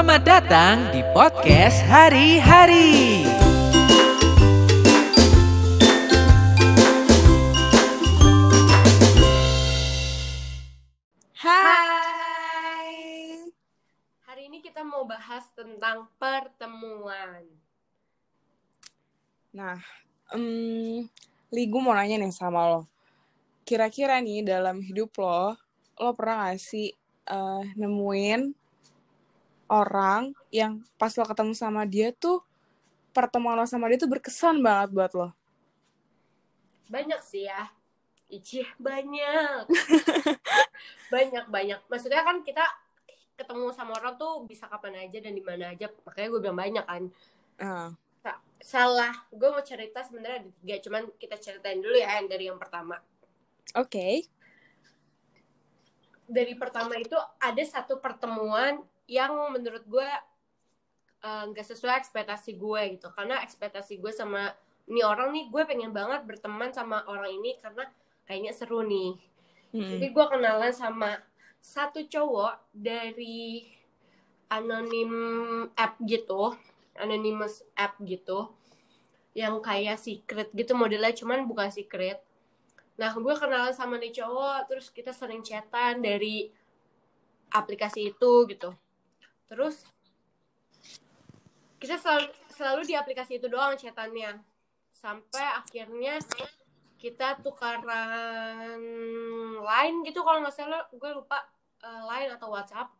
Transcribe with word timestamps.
Selamat 0.00 0.24
datang 0.24 0.76
di 0.96 1.04
podcast 1.12 1.84
hari-hari. 1.84 3.20
Hai. 11.36 12.88
Hari 14.24 14.48
ini 14.48 14.64
kita 14.64 14.80
mau 14.88 15.04
bahas 15.04 15.44
tentang 15.52 16.08
pertemuan. 16.16 17.44
Nah, 19.52 19.84
um, 20.32 21.04
Li, 21.52 21.62
gue 21.68 21.80
mau 21.84 21.92
nanya 21.92 22.16
nih 22.16 22.32
sama 22.32 22.72
lo. 22.72 22.88
Kira-kira 23.68 24.16
nih 24.24 24.48
dalam 24.48 24.80
hidup 24.80 25.12
lo, 25.20 25.60
lo 26.00 26.16
pernah 26.16 26.48
gak 26.48 26.56
sih 26.56 26.88
uh, 27.28 27.68
nemuin 27.76 28.59
orang 29.70 30.34
yang 30.50 30.82
pas 30.98 31.14
lo 31.14 31.22
ketemu 31.22 31.54
sama 31.54 31.86
dia 31.86 32.10
tuh 32.10 32.42
pertemuan 33.14 33.54
lo 33.54 33.66
sama 33.70 33.86
dia 33.86 34.02
tuh 34.02 34.10
berkesan 34.10 34.58
banget 34.58 34.90
buat 34.90 35.12
lo? 35.14 35.28
Banyak 36.90 37.22
sih 37.22 37.46
ya. 37.46 37.70
Icih 38.26 38.66
banyak. 38.82 39.70
banyak 41.14 41.46
banyak. 41.46 41.80
Maksudnya 41.86 42.26
kan 42.26 42.42
kita 42.42 42.66
ketemu 43.38 43.70
sama 43.72 43.96
orang 43.96 44.18
tuh 44.18 44.44
bisa 44.44 44.66
kapan 44.66 45.06
aja 45.06 45.18
dan 45.22 45.32
di 45.34 45.42
mana 45.42 45.70
aja. 45.70 45.86
Makanya 46.02 46.28
gue 46.34 46.40
bilang 46.42 46.58
banyak 46.58 46.84
kan. 46.84 47.02
Uh. 47.62 47.90
Salah. 48.60 49.14
Gue 49.30 49.48
mau 49.54 49.62
cerita 49.62 50.02
sebenarnya 50.02 50.46
ada 50.46 50.50
tiga. 50.62 50.76
Cuman 50.82 51.02
kita 51.16 51.38
ceritain 51.38 51.78
dulu 51.78 51.94
ya 51.94 52.18
yang 52.18 52.26
dari 52.26 52.44
yang 52.50 52.58
pertama. 52.58 52.98
Oke. 53.78 53.86
Okay. 53.86 54.14
Dari 56.30 56.54
pertama 56.54 56.94
itu 56.94 57.18
ada 57.42 57.62
satu 57.66 57.98
pertemuan 57.98 58.82
yang 59.10 59.34
menurut 59.50 59.82
gue 59.90 60.08
nggak 61.20 61.66
uh, 61.66 61.70
sesuai 61.74 61.98
ekspektasi 61.98 62.54
gue 62.54 62.82
gitu. 62.94 63.10
Karena 63.10 63.42
ekspektasi 63.42 63.98
gue 63.98 64.14
sama 64.14 64.54
ini 64.86 65.02
orang 65.02 65.34
nih 65.34 65.50
gue 65.50 65.62
pengen 65.66 65.90
banget 65.90 66.22
berteman 66.22 66.70
sama 66.70 67.02
orang 67.10 67.34
ini 67.34 67.58
karena 67.58 67.90
kayaknya 68.30 68.54
seru 68.54 68.86
nih. 68.86 69.18
Hmm. 69.74 69.98
Jadi 69.98 70.06
gue 70.14 70.24
kenalan 70.30 70.70
sama 70.70 71.18
satu 71.58 72.06
cowok 72.06 72.72
dari 72.74 73.66
anonim 74.50 75.12
app 75.78 75.94
gitu, 76.02 76.54
anonymous 76.98 77.62
app 77.78 77.94
gitu, 78.02 78.50
yang 79.36 79.62
kayak 79.62 79.94
secret 80.00 80.50
gitu 80.50 80.74
modelnya, 80.74 81.14
cuman 81.14 81.46
bukan 81.46 81.70
secret. 81.70 82.18
Nah 82.98 83.14
gue 83.14 83.34
kenalan 83.38 83.70
sama 83.70 84.00
nih 84.02 84.10
cowok, 84.10 84.66
terus 84.66 84.90
kita 84.90 85.14
sering 85.14 85.46
chatan 85.46 86.02
dari 86.02 86.50
aplikasi 87.54 88.10
itu 88.10 88.32
gitu. 88.50 88.74
Terus 89.50 89.82
kita 91.82 91.98
selalu, 91.98 92.28
selalu 92.54 92.82
di 92.86 92.94
aplikasi 92.94 93.42
itu 93.42 93.50
doang 93.50 93.74
chatannya, 93.74 94.38
sampai 94.94 95.44
akhirnya 95.58 96.22
kita 97.00 97.40
tukaran 97.40 98.80
line 99.58 99.96
gitu 100.04 100.20
kalau 100.20 100.44
nggak 100.44 100.52
salah 100.52 100.84
gue 100.92 101.10
lupa 101.16 101.40
uh, 101.80 102.04
line 102.12 102.28
atau 102.36 102.52
WhatsApp 102.52 102.92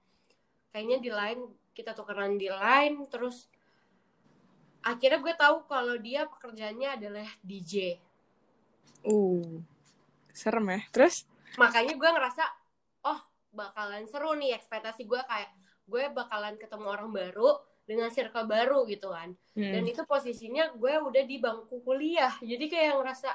kayaknya 0.72 0.96
di 1.04 1.10
line 1.12 1.42
kita 1.76 1.92
tukaran 1.92 2.40
di 2.40 2.48
line 2.48 3.04
terus 3.12 3.52
akhirnya 4.80 5.20
gue 5.20 5.34
tahu 5.36 5.56
kalau 5.68 5.96
dia 6.00 6.24
pekerjaannya 6.24 6.88
adalah 6.96 7.28
DJ. 7.44 8.00
Uh, 9.04 9.60
serem 10.32 10.66
ya. 10.72 10.80
Terus? 10.92 11.28
Makanya 11.60 11.94
gue 11.96 12.10
ngerasa, 12.10 12.44
oh 13.04 13.20
bakalan 13.52 14.06
seru 14.08 14.32
nih 14.38 14.56
ekspektasi 14.56 15.04
gue 15.04 15.20
kayak 15.20 15.50
gue 15.90 16.06
bakalan 16.14 16.54
ketemu 16.54 16.86
orang 16.86 17.10
baru 17.10 17.58
dengan 17.82 18.14
circle 18.14 18.46
baru 18.46 18.86
gitu 18.86 19.10
kan. 19.10 19.34
Hmm. 19.58 19.72
Dan 19.74 19.82
itu 19.90 20.06
posisinya 20.06 20.70
gue 20.78 20.94
udah 21.02 21.24
di 21.26 21.42
bangku 21.42 21.82
kuliah, 21.82 22.30
jadi 22.38 22.64
kayak 22.70 22.94
ngerasa 23.02 23.30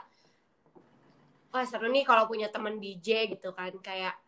wah 1.55 1.63
seru 1.63 1.87
nih 1.87 2.03
kalau 2.03 2.27
punya 2.27 2.51
temen 2.51 2.83
DJ 2.83 3.31
gitu 3.31 3.55
kan 3.55 3.71
kayak 3.79 4.19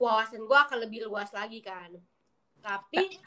wawasan 0.00 0.48
gue 0.48 0.56
akan 0.56 0.80
lebih 0.80 1.04
luas 1.04 1.28
lagi 1.28 1.60
kan 1.60 1.92
tapi 2.64 3.20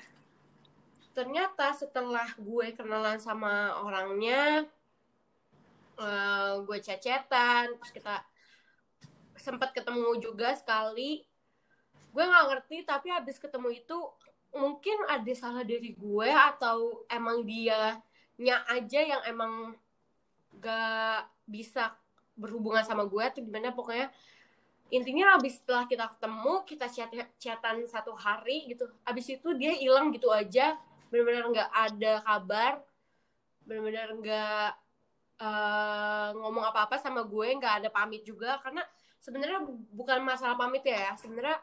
ternyata 1.13 1.69
setelah 1.77 2.25
gue 2.33 2.73
kenalan 2.73 3.21
sama 3.21 3.77
orangnya 3.85 4.65
uh, 6.01 6.65
gue 6.65 6.81
cacetan 6.81 7.77
terus 7.77 7.93
kita 7.93 8.25
sempat 9.37 9.69
ketemu 9.77 10.17
juga 10.17 10.57
sekali 10.57 11.21
gue 12.15 12.23
nggak 12.23 12.45
ngerti 12.47 12.77
tapi 12.87 13.11
habis 13.11 13.35
ketemu 13.35 13.75
itu 13.75 13.97
mungkin 14.55 15.03
ada 15.11 15.33
salah 15.35 15.67
dari 15.67 15.91
gue 15.91 16.29
atau 16.31 17.03
emang 17.11 17.43
dia 17.43 17.99
nya 18.39 18.63
aja 18.71 18.99
yang 19.03 19.21
emang 19.27 19.75
gak 20.59 21.27
bisa 21.47 21.95
berhubungan 22.35 22.83
sama 22.83 23.07
gue 23.07 23.23
atau 23.23 23.43
gimana. 23.43 23.75
Pokoknya 23.75 24.11
intinya 24.91 25.35
abis 25.35 25.59
setelah 25.59 25.83
kita 25.87 26.07
ketemu 26.15 26.53
kita 26.67 26.87
chat 26.87 27.11
chatan 27.39 27.83
satu 27.89 28.13
hari 28.13 28.69
gitu 28.69 28.85
abis 29.01 29.39
itu 29.39 29.49
dia 29.55 29.75
hilang 29.75 30.11
gitu 30.15 30.31
aja. 30.31 30.79
Benar-benar 31.11 31.43
nggak 31.51 31.71
ada 31.71 32.13
kabar 32.23 32.73
benar-benar 33.65 34.07
nggak 34.19 34.69
uh, 35.41 36.29
ngomong 36.37 36.69
apa-apa 36.69 37.01
sama 37.01 37.23
gue 37.23 37.47
nggak 37.55 37.83
ada 37.83 37.89
pamit 37.91 38.23
juga. 38.27 38.59
Karena 38.59 38.83
sebenarnya 39.23 39.63
bukan 39.95 40.19
masalah 40.21 40.59
pamit 40.59 40.83
ya 40.83 41.15
sebenarnya 41.15 41.57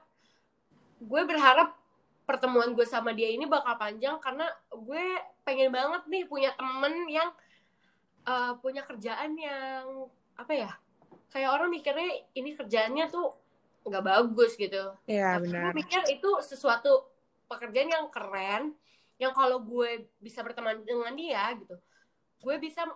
gue 1.02 1.22
berharap 1.26 1.74
pertemuan 2.22 2.70
gue 2.72 2.86
sama 2.86 3.10
dia 3.10 3.34
ini 3.34 3.44
bakal 3.50 3.74
panjang 3.74 4.14
karena 4.22 4.46
gue 4.70 5.04
pengen 5.42 5.74
banget 5.74 6.02
nih 6.06 6.24
punya 6.30 6.54
temen 6.54 7.10
yang 7.10 7.34
uh, 8.24 8.54
punya 8.62 8.86
kerjaan 8.86 9.34
yang 9.34 10.06
apa 10.38 10.52
ya 10.54 10.70
kayak 11.34 11.50
orang 11.50 11.68
mikirnya 11.74 12.22
ini 12.38 12.54
kerjaannya 12.54 13.10
tuh 13.10 13.34
nggak 13.82 14.04
bagus 14.04 14.54
gitu. 14.54 14.94
Iya 15.10 15.42
benar. 15.42 15.74
Gue 15.74 15.82
mikir 15.82 16.02
itu 16.12 16.30
sesuatu 16.46 17.10
pekerjaan 17.50 17.90
yang 17.90 18.06
keren, 18.08 18.72
yang 19.18 19.34
kalau 19.34 19.58
gue 19.60 20.06
bisa 20.22 20.40
berteman 20.46 20.80
dengan 20.86 21.12
dia 21.18 21.50
gitu, 21.58 21.76
gue 22.40 22.56
bisa 22.62 22.86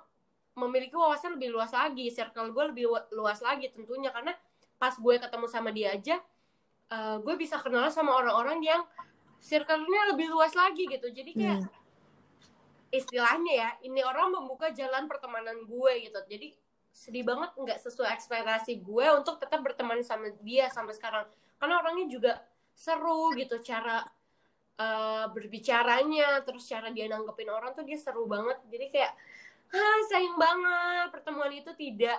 memiliki 0.56 0.97
wawasan 0.97 1.37
lebih 1.37 1.53
luas 1.53 1.75
lagi, 1.75 2.09
circle 2.09 2.55
gue 2.55 2.65
lebih 2.73 2.84
luas 3.12 3.43
lagi 3.44 3.69
tentunya 3.69 4.09
karena 4.09 4.33
pas 4.81 4.97
gue 4.97 5.15
ketemu 5.19 5.47
sama 5.50 5.69
dia 5.75 5.93
aja, 5.93 6.17
uh, 6.93 7.17
gue 7.23 7.35
bisa 7.39 7.59
kenal 7.59 7.89
sama 7.91 8.15
orang-orang 8.15 8.63
yang 8.63 8.83
circle-nya 9.41 10.15
lebih 10.15 10.31
luas 10.31 10.53
lagi 10.55 10.87
gitu. 10.87 11.09
Jadi 11.11 11.31
kayak 11.37 11.59
hmm. 11.63 11.71
istilahnya 12.95 13.53
ya, 13.53 13.71
ini 13.87 14.01
orang 14.03 14.35
membuka 14.35 14.71
jalan 14.75 15.07
pertemanan 15.07 15.67
gue 15.67 15.93
gitu. 16.07 16.21
Jadi 16.27 16.49
sedih 16.97 17.29
banget 17.29 17.53
nggak 17.61 17.79
sesuai 17.85 18.09
ekspektasi 18.17 18.81
gue 18.81 19.07
untuk 19.13 19.37
tetap 19.37 19.61
berteman 19.61 20.01
sama 20.01 20.33
dia 20.41 20.73
sampai 20.73 20.97
sekarang 20.97 21.29
karena 21.61 21.85
orangnya 21.85 22.09
juga 22.09 22.33
seru 22.73 23.37
gitu 23.37 23.61
cara 23.61 24.01
uh, 24.81 25.29
berbicaranya 25.29 26.41
terus 26.41 26.65
cara 26.65 26.89
dia 26.89 27.05
nanggepin 27.05 27.53
orang 27.53 27.77
tuh 27.77 27.85
dia 27.85 28.01
seru 28.01 28.25
banget 28.25 28.57
jadi 28.73 28.87
kayak 28.89 29.13
ah 29.77 30.01
sayang 30.09 30.41
banget 30.41 31.09
pertemuan 31.13 31.53
itu 31.53 31.69
tidak 31.77 32.17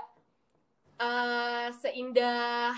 uh, 1.01 1.73
seindah 1.73 2.77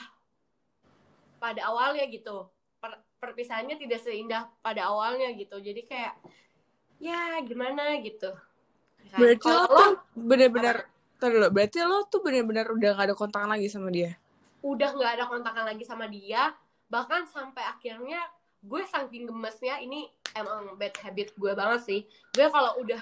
pada 1.40 1.72
awalnya 1.72 2.06
gitu. 2.12 2.52
Per 2.80 2.94
perpisahannya 3.20 3.76
tidak 3.76 4.00
seindah 4.04 4.48
pada 4.64 4.88
awalnya 4.88 5.32
gitu. 5.36 5.60
Jadi 5.60 5.88
kayak 5.88 6.16
ya 7.00 7.40
gimana 7.44 8.00
gitu. 8.04 8.32
Berarti 9.16 9.50
lo 9.50 9.66
tuh 9.66 9.92
bener-bener 10.14 10.86
lo, 11.20 11.48
berarti 11.52 11.80
lo 11.84 12.08
tuh 12.08 12.22
bener-bener 12.24 12.68
udah 12.72 12.90
gak 12.96 13.08
ada 13.12 13.16
kontakan 13.16 13.50
lagi 13.52 13.68
sama 13.68 13.92
dia? 13.92 14.16
Udah 14.64 14.96
gak 14.96 15.12
ada 15.20 15.26
kontakan 15.28 15.66
lagi 15.68 15.84
sama 15.84 16.06
dia, 16.08 16.56
bahkan 16.88 17.28
sampai 17.28 17.64
akhirnya 17.64 18.24
gue 18.60 18.84
saking 18.88 19.28
gemesnya, 19.28 19.80
ini 19.80 20.08
emang 20.36 20.76
bad 20.76 20.96
habit 21.00 21.32
gue 21.36 21.52
banget 21.56 21.82
sih. 21.84 22.02
Gue 22.36 22.48
kalau 22.52 22.76
udah 22.84 23.00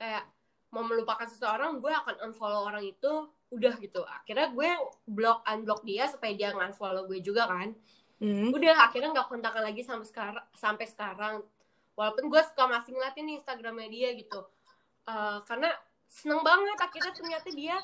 kayak 0.00 0.24
mau 0.72 0.82
melupakan 0.84 1.28
seseorang, 1.28 1.78
gue 1.78 1.92
akan 1.92 2.28
unfollow 2.28 2.66
orang 2.66 2.84
itu, 2.84 3.28
udah 3.50 3.74
gitu. 3.80 4.00
Akhirnya 4.06 4.52
gue 4.52 4.70
block 5.08 5.44
unblock 5.44 5.82
dia 5.84 6.08
supaya 6.08 6.32
dia 6.32 6.52
nggak 6.54 6.76
unfollow 6.76 7.04
gue 7.10 7.20
juga 7.20 7.48
kan. 7.48 7.72
Hmm. 8.22 8.54
Udah 8.54 8.88
akhirnya 8.88 9.10
nggak 9.12 9.28
kontakan 9.28 9.62
lagi 9.64 9.82
sampai 9.84 10.06
sekarang 10.06 10.46
sampai 10.56 10.86
sekarang. 10.88 11.34
Walaupun 11.94 12.26
gue 12.26 12.42
suka 12.42 12.64
masih 12.66 12.96
ngeliatin 12.96 13.34
Instagramnya 13.38 13.88
dia 13.90 14.08
gitu. 14.18 14.40
Uh, 15.04 15.44
karena 15.44 15.68
seneng 16.08 16.40
banget 16.40 16.78
akhirnya 16.78 17.12
ternyata 17.12 17.48
dia 17.52 17.76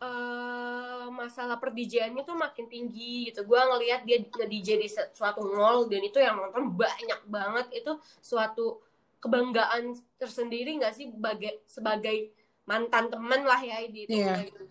uh, 0.00 1.06
masalah 1.12 1.60
perdijiannya 1.60 2.24
tuh 2.24 2.34
makin 2.34 2.66
tinggi 2.66 3.30
gitu 3.30 3.44
gue 3.44 3.60
ngelihat 3.60 4.02
dia 4.08 4.24
nge-DJ 4.24 4.68
di 4.80 4.88
suatu 4.88 5.44
mall 5.44 5.86
dan 5.86 6.02
itu 6.02 6.18
yang 6.18 6.40
nonton 6.40 6.72
banyak 6.72 7.20
banget 7.28 7.84
itu 7.84 7.92
suatu 8.24 8.80
kebanggaan 9.20 9.92
tersendiri 10.16 10.80
nggak 10.80 10.94
sih 10.96 11.12
sebagai 11.12 11.52
sebagai 11.68 12.18
mantan 12.64 13.12
temen 13.12 13.44
lah 13.44 13.60
ya 13.60 13.84
di 13.84 14.08
itu 14.08 14.16
yeah. 14.16 14.40
gitu. 14.40 14.64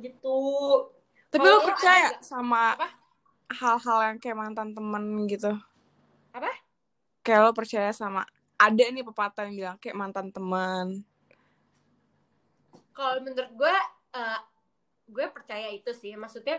Gitu. 0.00 0.38
Tapi 1.28 1.44
lo 1.44 1.60
percaya 1.60 2.16
ada, 2.16 2.24
sama 2.24 2.78
hal-hal 3.52 3.98
yang 4.12 4.18
kayak 4.18 4.38
mantan 4.38 4.72
temen 4.72 5.04
gitu? 5.28 5.52
Apa? 6.32 6.52
Kayak 7.20 7.40
lo 7.44 7.50
percaya 7.52 7.90
sama 7.92 8.24
ada 8.58 8.84
nih 8.90 9.04
pepatah 9.06 9.46
yang 9.46 9.54
bilang 9.54 9.76
kayak 9.78 9.94
mantan 9.94 10.34
teman 10.34 11.06
kalau 12.98 13.22
menurut 13.22 13.52
gue 13.54 13.74
uh, 14.18 14.40
gue 15.06 15.26
percaya 15.30 15.70
itu 15.70 15.94
sih. 15.94 16.18
Maksudnya 16.18 16.58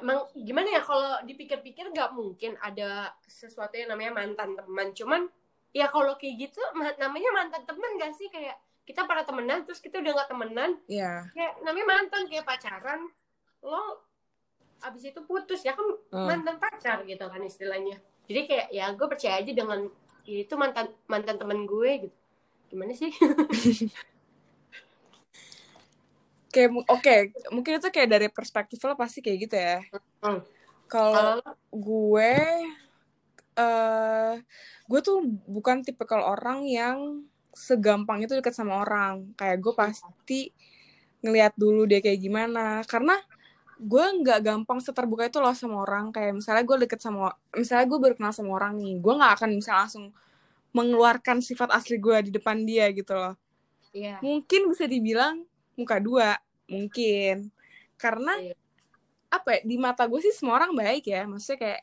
emang 0.00 0.24
gimana 0.32 0.80
ya 0.80 0.80
kalau 0.80 1.20
dipikir-pikir 1.28 1.92
nggak 1.92 2.16
mungkin 2.16 2.56
ada 2.64 3.12
sesuatu 3.28 3.76
yang 3.76 3.92
namanya 3.92 4.16
mantan 4.16 4.56
teman 4.56 4.90
cuman 4.96 5.22
ya 5.76 5.92
kalau 5.92 6.16
kayak 6.16 6.48
gitu 6.48 6.58
namanya 6.96 7.30
mantan 7.36 7.62
teman 7.68 8.00
gak 8.00 8.16
sih? 8.16 8.32
Kayak 8.32 8.56
kita 8.84 9.04
para 9.04 9.24
temenan 9.24 9.64
terus 9.64 9.80
kita 9.80 9.98
udah 9.98 10.12
nggak 10.12 10.30
temenan. 10.30 10.70
Iya. 10.86 11.28
kayak 11.32 11.52
namanya 11.64 11.86
mantan 11.88 12.22
kayak 12.28 12.44
pacaran. 12.44 13.00
Lo 13.64 14.04
abis 14.84 15.08
itu 15.08 15.20
putus 15.24 15.64
ya 15.64 15.72
kan 15.72 15.88
Hmm. 16.12 16.28
mantan 16.28 16.56
pacar 16.60 17.00
gitu 17.04 17.24
kan 17.24 17.40
istilahnya. 17.40 17.96
Jadi 18.28 18.40
kayak 18.44 18.66
ya 18.70 18.92
gue 18.92 19.06
percaya 19.08 19.40
aja 19.40 19.52
dengan 19.52 19.88
ya 20.24 20.38
itu 20.40 20.54
mantan 20.54 20.92
mantan 21.08 21.36
temen 21.36 21.64
gue 21.64 22.08
gitu. 22.08 22.16
Gimana 22.72 22.92
sih? 22.92 23.08
Kayak 26.54 26.70
oke 26.86 27.14
mungkin 27.50 27.82
itu 27.82 27.88
kayak 27.90 28.10
dari 28.14 28.28
perspektif 28.30 28.78
lo 28.86 28.94
pasti 28.94 29.18
kayak 29.18 29.38
gitu 29.42 29.56
ya. 29.58 29.82
Hmm. 30.22 30.38
kalau 30.86 31.42
kalau 31.42 31.50
gue 31.74 32.32
eh 33.54 34.32
gue 34.86 35.00
tuh 35.02 35.18
bukan 35.50 35.82
tipe 35.82 36.06
kalau 36.06 36.30
orang 36.30 36.62
yang 36.62 37.26
segampang 37.54 38.22
itu 38.22 38.34
deket 38.36 38.54
sama 38.54 38.82
orang. 38.82 39.32
Kayak 39.38 39.58
gue 39.62 39.72
pasti 39.74 40.40
ngelihat 41.24 41.54
dulu 41.56 41.88
dia 41.88 42.02
kayak 42.04 42.20
gimana. 42.20 42.82
Karena 42.84 43.16
gue 43.80 44.04
nggak 44.22 44.40
gampang 44.44 44.78
seterbuka 44.78 45.26
itu 45.26 45.38
loh 45.42 45.54
sama 45.56 45.82
orang. 45.82 46.10
Kayak 46.14 46.38
misalnya 46.42 46.62
gue 46.66 46.76
deket 46.86 47.00
sama 47.02 47.32
misalnya 47.54 47.86
gue 47.88 47.98
baru 47.98 48.14
kenal 48.18 48.34
sama 48.34 48.50
orang 48.54 48.78
nih 48.78 48.98
gue 49.00 49.12
nggak 49.14 49.32
akan 49.40 49.50
bisa 49.58 49.72
langsung 49.74 50.04
mengeluarkan 50.74 51.38
sifat 51.38 51.70
asli 51.70 52.02
gue 52.02 52.16
di 52.26 52.30
depan 52.34 52.66
dia 52.66 52.90
gitu 52.90 53.14
loh. 53.14 53.34
Iya. 53.94 54.18
mungkin 54.18 54.74
bisa 54.74 54.90
dibilang 54.90 55.46
muka 55.78 56.02
dua 56.02 56.34
mungkin. 56.66 57.54
Karena 57.94 58.34
Iya. 58.42 58.58
apa 59.30 59.48
ya 59.54 59.60
di 59.62 59.76
mata 59.78 60.02
gue 60.10 60.18
sih 60.18 60.34
semua 60.34 60.58
orang 60.58 60.74
baik 60.74 61.06
ya. 61.06 61.22
Maksudnya 61.30 61.58
kayak 61.62 61.80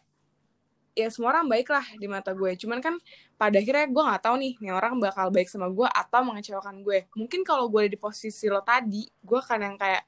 ya 0.91 1.07
semua 1.07 1.31
orang 1.35 1.47
baik 1.47 1.71
lah 1.71 1.85
di 1.95 2.07
mata 2.07 2.35
gue. 2.35 2.51
Cuman 2.59 2.83
kan 2.83 2.99
pada 3.39 3.57
akhirnya 3.57 3.87
gue 3.87 4.03
nggak 4.03 4.21
tahu 4.21 4.35
nih 4.37 4.53
nih 4.59 4.71
orang 4.75 4.99
bakal 4.99 5.31
baik 5.31 5.47
sama 5.47 5.71
gue 5.71 5.87
atau 5.87 6.21
mengecewakan 6.23 6.83
gue. 6.83 7.07
Mungkin 7.15 7.41
kalau 7.47 7.71
gue 7.71 7.87
ada 7.87 7.91
di 7.95 7.99
posisi 7.99 8.45
lo 8.51 8.61
tadi 8.61 9.07
gue 9.07 9.39
akan 9.39 9.59
yang 9.71 9.75
kayak 9.79 10.03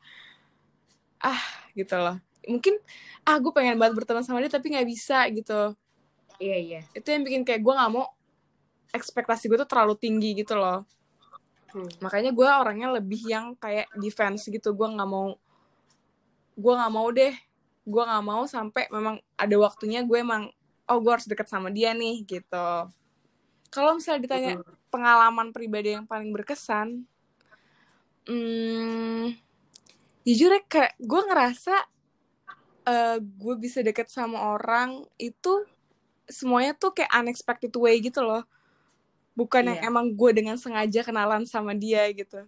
ah 1.24 1.44
gitu 1.74 1.96
loh. 1.96 2.20
Mungkin 2.44 2.76
ah 3.24 3.40
gue 3.40 3.52
pengen 3.56 3.80
banget 3.80 3.96
berteman 3.96 4.24
sama 4.28 4.44
dia 4.44 4.52
tapi 4.52 4.76
nggak 4.76 4.88
bisa 4.88 5.24
gitu. 5.32 5.74
Iya 6.42 6.58
iya. 6.60 6.82
itu 6.98 7.08
yang 7.08 7.24
bikin 7.24 7.42
kayak 7.48 7.62
gue 7.62 7.74
nggak 7.74 7.92
mau 7.94 8.10
ekspektasi 8.92 9.48
gue 9.48 9.58
tuh 9.64 9.70
terlalu 9.70 9.96
tinggi 9.96 10.36
gitu 10.36 10.60
loh. 10.60 10.84
Hmm. 11.74 11.90
makanya 12.06 12.30
gue 12.30 12.46
orangnya 12.46 13.02
lebih 13.02 13.26
yang 13.26 13.58
kayak 13.58 13.90
defense 13.98 14.46
gitu. 14.52 14.76
Gue 14.76 14.92
nggak 14.92 15.10
mau 15.10 15.34
gue 16.54 16.74
nggak 16.76 16.94
mau 16.94 17.08
deh. 17.10 17.34
Gue 17.88 18.04
nggak 18.04 18.24
mau 18.24 18.44
sampai 18.46 18.92
memang 18.92 19.18
ada 19.40 19.56
waktunya 19.58 20.06
gue 20.06 20.20
emang 20.20 20.54
oh 20.94 21.02
gue 21.02 21.12
harus 21.12 21.26
deket 21.26 21.50
sama 21.50 21.74
dia 21.74 21.92
nih 21.98 22.22
gitu. 22.24 22.70
Kalau 23.74 23.98
misalnya 23.98 24.22
ditanya 24.30 24.54
pengalaman 24.94 25.50
pribadi 25.50 25.98
yang 25.98 26.06
paling 26.06 26.30
berkesan 26.30 27.10
hmm, 28.30 29.36
jujur 30.24 30.50
ya 30.56 30.62
kayak 30.64 30.94
gue 31.00 31.22
ngerasa 31.28 31.76
eh, 32.88 33.18
gue 33.20 33.56
bisa 33.60 33.82
deket 33.84 34.08
sama 34.12 34.56
orang 34.56 35.04
itu 35.20 35.66
semuanya 36.28 36.72
tuh 36.78 36.96
kayak 36.96 37.12
unexpected 37.12 37.74
way 37.76 38.00
gitu 38.00 38.24
loh. 38.24 38.46
Bukan 39.34 39.66
yang 39.66 39.80
Iya. 39.82 39.90
emang 39.90 40.14
gue 40.14 40.30
dengan 40.32 40.56
sengaja 40.62 41.02
kenalan 41.02 41.44
sama 41.50 41.74
dia 41.74 42.06
gitu. 42.14 42.46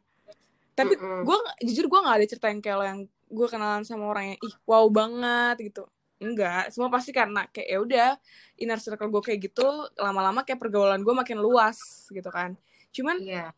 Tapi 0.76 0.94
Mm-mm. 0.96 1.26
gue 1.26 1.38
jujur 1.66 1.90
gue 1.90 2.00
nggak 2.00 2.18
ada 2.22 2.28
cerita 2.28 2.48
yang 2.52 2.62
kayak 2.62 2.78
lo 2.78 2.86
yang 2.86 3.02
gue 3.26 3.48
kenalan 3.50 3.84
sama 3.84 4.06
orang 4.06 4.36
yang 4.36 4.40
ih 4.40 4.56
wow 4.70 4.86
banget 4.88 5.74
gitu 5.74 5.84
enggak 6.16 6.72
semua 6.72 6.88
pasti 6.88 7.12
karena 7.12 7.44
kayak 7.52 7.68
ya 7.68 7.78
udah 7.84 8.10
inner 8.56 8.80
circle 8.80 9.12
gue 9.12 9.22
kayak 9.32 9.40
gitu 9.52 9.68
lama-lama 10.00 10.48
kayak 10.48 10.60
pergaulan 10.64 11.04
gue 11.04 11.12
makin 11.12 11.38
luas 11.44 12.08
gitu 12.08 12.32
kan. 12.32 12.56
Cuman 12.96 13.20
Iya. 13.20 13.52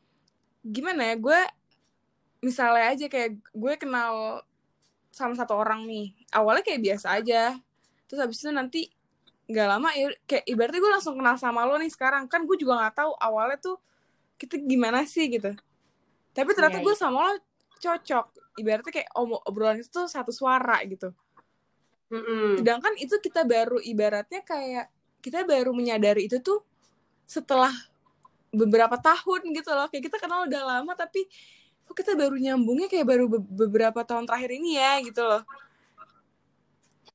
gimana 0.65 1.13
ya 1.13 1.15
gue 1.21 1.39
misalnya 2.41 2.93
aja 2.93 3.05
kayak 3.05 3.37
gue 3.53 3.73
kenal 3.77 4.41
sama 5.13 5.33
satu 5.33 5.57
orang 5.57 5.85
nih 5.85 6.13
awalnya 6.33 6.65
kayak 6.65 6.81
biasa 6.81 7.21
aja. 7.21 7.57
Terus 8.09 8.19
habis 8.25 8.41
itu 8.41 8.49
nanti 8.49 8.81
nggak 9.47 9.67
lama 9.69 9.89
ya 9.95 10.11
kayak 10.27 10.43
ibaratnya 10.49 10.81
gue 10.81 10.91
langsung 10.91 11.15
kenal 11.15 11.37
sama 11.37 11.61
lo 11.63 11.77
nih 11.77 11.93
sekarang. 11.93 12.25
Kan 12.25 12.49
gue 12.49 12.57
juga 12.57 12.81
nggak 12.81 12.95
tahu 12.97 13.11
awalnya 13.21 13.61
tuh 13.61 13.77
kita 14.41 14.57
gimana 14.57 15.05
sih 15.05 15.29
gitu. 15.29 15.53
Tapi 16.33 16.49
ternyata 16.57 16.81
Iya, 16.81 16.85
gue 16.89 16.95
sama 16.97 17.17
lo 17.21 17.33
cocok. 17.77 18.25
Ibaratnya 18.57 18.89
kayak 18.89 19.09
obrolan 19.45 19.77
itu 19.77 19.89
tuh 19.93 20.09
satu 20.09 20.33
suara 20.33 20.81
gitu 20.89 21.13
Mm-mm. 22.07 22.63
sedangkan 22.63 22.93
itu 22.99 23.19
kita 23.19 23.43
baru 23.43 23.83
ibaratnya 23.83 24.39
kayak 24.43 24.87
kita 25.19 25.43
baru 25.43 25.75
menyadari 25.75 26.31
itu 26.31 26.39
tuh 26.39 26.63
setelah 27.27 27.71
beberapa 28.55 28.95
tahun 28.95 29.51
gitu 29.51 29.75
loh 29.75 29.91
kayak 29.91 30.07
kita 30.07 30.17
kenal 30.23 30.47
udah 30.47 30.63
lama 30.63 30.95
tapi 30.95 31.27
kok 31.83 31.95
kita 31.95 32.15
baru 32.15 32.39
nyambungnya 32.39 32.87
kayak 32.87 33.07
baru 33.07 33.25
be- 33.27 33.43
beberapa 33.67 34.07
tahun 34.07 34.23
terakhir 34.23 34.55
ini 34.55 34.79
ya 34.79 35.03
gitu 35.03 35.23
loh 35.23 35.43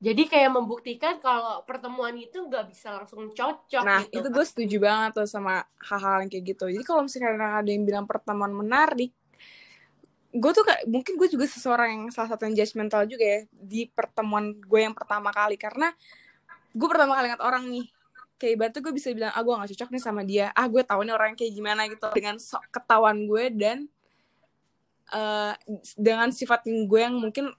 Jadi 0.03 0.27
kayak 0.27 0.51
membuktikan 0.51 1.15
kalau 1.23 1.63
pertemuan 1.63 2.11
itu 2.19 2.35
nggak 2.35 2.75
bisa 2.75 2.91
langsung 2.91 3.31
cocok 3.31 3.83
nah 3.87 4.03
gitu. 4.03 4.19
itu 4.19 4.27
gue 4.35 4.45
setuju 4.45 4.77
banget 4.83 5.11
tuh 5.15 5.25
sama 5.25 5.63
hal-hal 5.79 6.27
yang 6.27 6.29
kayak 6.29 6.45
gitu 6.53 6.65
jadi 6.67 6.83
kalau 6.83 7.07
misalnya 7.07 7.63
ada 7.63 7.69
yang 7.71 7.87
bilang 7.87 8.05
pertemuan 8.05 8.51
menarik 8.51 9.15
gue 10.33 10.51
tuh 10.51 10.65
kayak 10.65 10.89
mungkin 10.89 11.13
gue 11.13 11.29
juga 11.29 11.45
seseorang 11.45 11.89
yang 11.93 12.03
salah 12.09 12.33
satu 12.33 12.49
yang 12.49 12.57
judgmental 12.57 13.05
juga 13.05 13.21
ya 13.21 13.39
di 13.53 13.85
pertemuan 13.85 14.57
gue 14.57 14.79
yang 14.81 14.97
pertama 14.97 15.29
kali. 15.29 15.55
Karena 15.61 15.93
gue 16.73 16.87
pertama 16.89 17.13
kali 17.13 17.29
ngeliat 17.29 17.45
orang 17.45 17.69
nih 17.69 17.85
kayak 18.41 18.51
ibaratnya 18.57 18.81
gue 18.81 18.93
bisa 18.97 19.07
bilang 19.13 19.31
ah 19.31 19.41
gue 19.45 19.53
gak 19.53 19.69
cocok 19.77 19.89
nih 19.93 20.01
sama 20.01 20.21
dia. 20.25 20.49
Ah 20.57 20.65
gue 20.65 20.81
tahu 20.81 21.05
nih 21.05 21.13
orang 21.13 21.27
yang 21.33 21.39
kayak 21.39 21.53
gimana 21.53 21.81
gitu. 21.85 22.07
Dengan 22.17 22.35
sok 22.41 22.65
ketahuan 22.73 23.29
gue 23.29 23.43
dan 23.53 23.77
eh 25.13 25.53
dengan 25.93 26.33
sifat 26.33 26.65
gue 26.65 26.99
yang 26.99 27.13
mungkin 27.21 27.53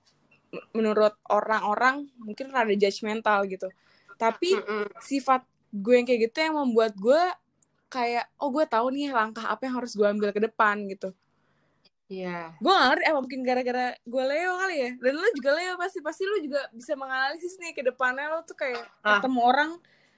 menurut 0.75 1.15
orang-orang 1.31 2.11
mungkin 2.19 2.51
rada 2.51 2.75
judgmental 2.75 3.47
gitu. 3.47 3.71
Tapi 4.19 4.59
sifat 4.99 5.47
gue 5.71 5.95
yang 5.95 6.07
kayak 6.07 6.31
gitu 6.31 6.37
yang 6.43 6.59
membuat 6.59 6.99
gue 6.99 7.23
kayak 7.87 8.27
oh 8.43 8.51
gue 8.51 8.67
tahu 8.67 8.91
nih 8.91 9.15
langkah 9.15 9.47
apa 9.47 9.71
yang 9.71 9.79
harus 9.79 9.95
gue 9.95 10.03
ambil 10.03 10.35
ke 10.35 10.43
depan 10.43 10.83
gitu 10.91 11.15
Iya. 12.15 12.55
gue 12.55 12.71
gak 12.71 12.87
ngerti 12.89 13.05
apa 13.05 13.19
mungkin 13.19 13.41
gara-gara 13.43 13.87
gue 13.99 14.25
Leo 14.25 14.53
kali 14.57 14.77
ya 14.79 14.91
dan 14.97 15.15
lo 15.15 15.29
juga 15.33 15.51
Leo 15.53 15.75
pasti 15.75 15.99
pasti 15.99 16.23
lo 16.23 16.37
juga 16.39 16.61
bisa 16.71 16.93
menganalisis 16.95 17.59
nih 17.59 17.73
ke 17.73 17.83
depannya 17.83 18.31
lo 18.31 18.43
tuh 18.43 18.55
kayak 18.55 18.83
Ah. 19.01 19.19
ketemu 19.19 19.41
orang 19.43 19.71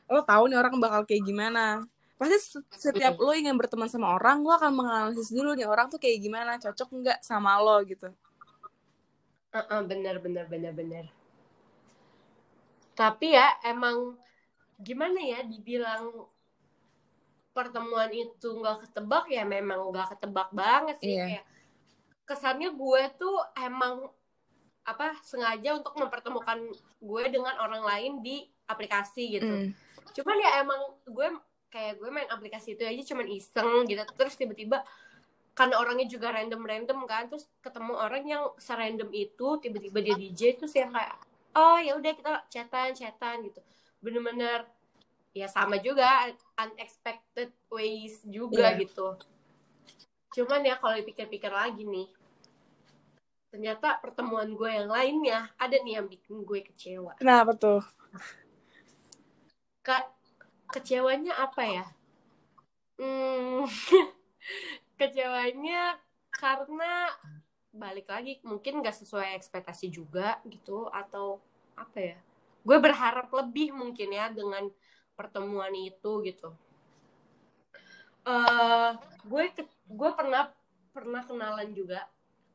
lo 0.06 0.20
tahu 0.22 0.44
nih 0.46 0.58
orang 0.58 0.74
bakal 0.76 1.02
kayak 1.02 1.24
gimana 1.24 1.80
pasti 2.14 2.36
se- 2.38 2.68
setiap 2.70 3.16
lo 3.16 3.32
ingin 3.32 3.54
berteman 3.54 3.88
sama 3.88 4.12
orang 4.12 4.40
lo 4.40 4.52
akan 4.52 4.72
menganalisis 4.72 5.28
dulu 5.30 5.52
nih 5.52 5.64
orang 5.64 5.88
tuh 5.88 5.96
kayak 5.96 6.18
gimana 6.18 6.56
cocok 6.56 6.88
nggak 6.92 7.18
sama 7.20 7.56
lo 7.58 7.80
gitu 7.82 8.12
Uh-uh, 9.50 9.80
bener 9.88 10.20
bener 10.20 10.44
bener 10.46 10.68
bener. 10.70 11.04
Tapi 12.92 13.32
ya 13.32 13.56
emang 13.64 14.12
gimana 14.76 15.16
ya 15.16 15.40
dibilang 15.40 16.12
pertemuan 17.52 18.12
itu 18.12 18.52
nggak 18.52 18.84
ketebak 18.84 19.24
ya 19.32 19.48
memang 19.48 19.80
nggak 19.88 20.12
ketebak 20.12 20.52
banget 20.52 20.96
sih 21.00 21.16
Iya. 21.16 21.24
kayak 21.24 21.44
kesannya 22.26 22.74
gue 22.74 23.02
tuh 23.16 23.38
emang 23.56 24.10
apa 24.86 25.18
sengaja 25.22 25.78
untuk 25.78 25.94
mempertemukan 25.98 26.58
gue 27.02 27.24
dengan 27.30 27.54
orang 27.58 27.82
lain 27.82 28.12
di 28.22 28.46
aplikasi 28.66 29.38
gitu. 29.38 29.46
Mm. 29.46 29.70
Cuman 30.14 30.36
ya 30.38 30.50
emang 30.62 30.80
gue 31.06 31.26
kayak 31.70 31.98
gue 32.00 32.08
main 32.08 32.30
aplikasi 32.30 32.78
itu 32.78 32.82
aja 32.86 33.02
cuman 33.12 33.26
iseng 33.28 33.84
gitu 33.84 34.00
terus 34.16 34.34
tiba-tiba 34.38 34.80
karena 35.56 35.76
orangnya 35.76 36.08
juga 36.08 36.32
random-random 36.32 36.98
kan 37.04 37.28
terus 37.28 37.48
ketemu 37.60 37.92
orang 37.96 38.24
yang 38.24 38.42
serandom 38.56 39.08
itu 39.12 39.60
tiba-tiba 39.60 39.98
dia 40.00 40.16
DJ 40.16 40.56
terus 40.56 40.72
yang 40.72 40.92
kayak 40.92 41.16
oh 41.56 41.76
ya 41.80 41.92
udah 41.96 42.12
kita 42.16 42.32
chatan 42.48 42.96
chatan 42.96 43.36
gitu 43.44 43.60
bener-bener 44.00 44.64
ya 45.36 45.48
sama 45.52 45.76
juga 45.80 46.32
unexpected 46.56 47.52
ways 47.68 48.24
juga 48.24 48.72
Iya. 48.72 48.80
gitu 48.84 49.16
cuman 50.36 50.60
ya 50.64 50.76
kalau 50.80 50.96
dipikir-pikir 51.00 51.52
lagi 51.52 51.84
nih 51.84 52.08
ternyata 53.56 53.96
pertemuan 54.04 54.52
gue 54.52 54.68
yang 54.68 54.92
lainnya 54.92 55.48
ada 55.56 55.80
nih 55.80 55.96
yang 55.96 56.06
bikin 56.12 56.44
gue 56.44 56.60
kecewa 56.60 57.16
kenapa 57.16 57.56
tuh 57.56 57.80
Kak, 59.86 60.02
kecewanya 60.74 61.38
apa 61.38 61.62
ya? 61.62 61.86
Hmm, 62.98 63.70
kecewanya 64.98 65.94
karena 66.34 67.14
balik 67.70 68.10
lagi 68.10 68.42
mungkin 68.42 68.82
gak 68.82 68.98
sesuai 68.98 69.38
ekspektasi 69.38 69.86
juga 69.94 70.42
gitu 70.50 70.90
atau 70.90 71.38
apa 71.78 71.98
ya? 72.02 72.18
Gue 72.66 72.82
berharap 72.82 73.30
lebih 73.30 73.78
mungkin 73.78 74.10
ya 74.10 74.26
dengan 74.26 74.66
pertemuan 75.14 75.70
itu 75.70 76.18
gitu 76.26 76.50
uh, 78.26 78.90
gue 79.24 79.44
gue 79.86 80.10
pernah 80.12 80.50
pernah 80.90 81.22
kenalan 81.24 81.70
juga 81.72 82.04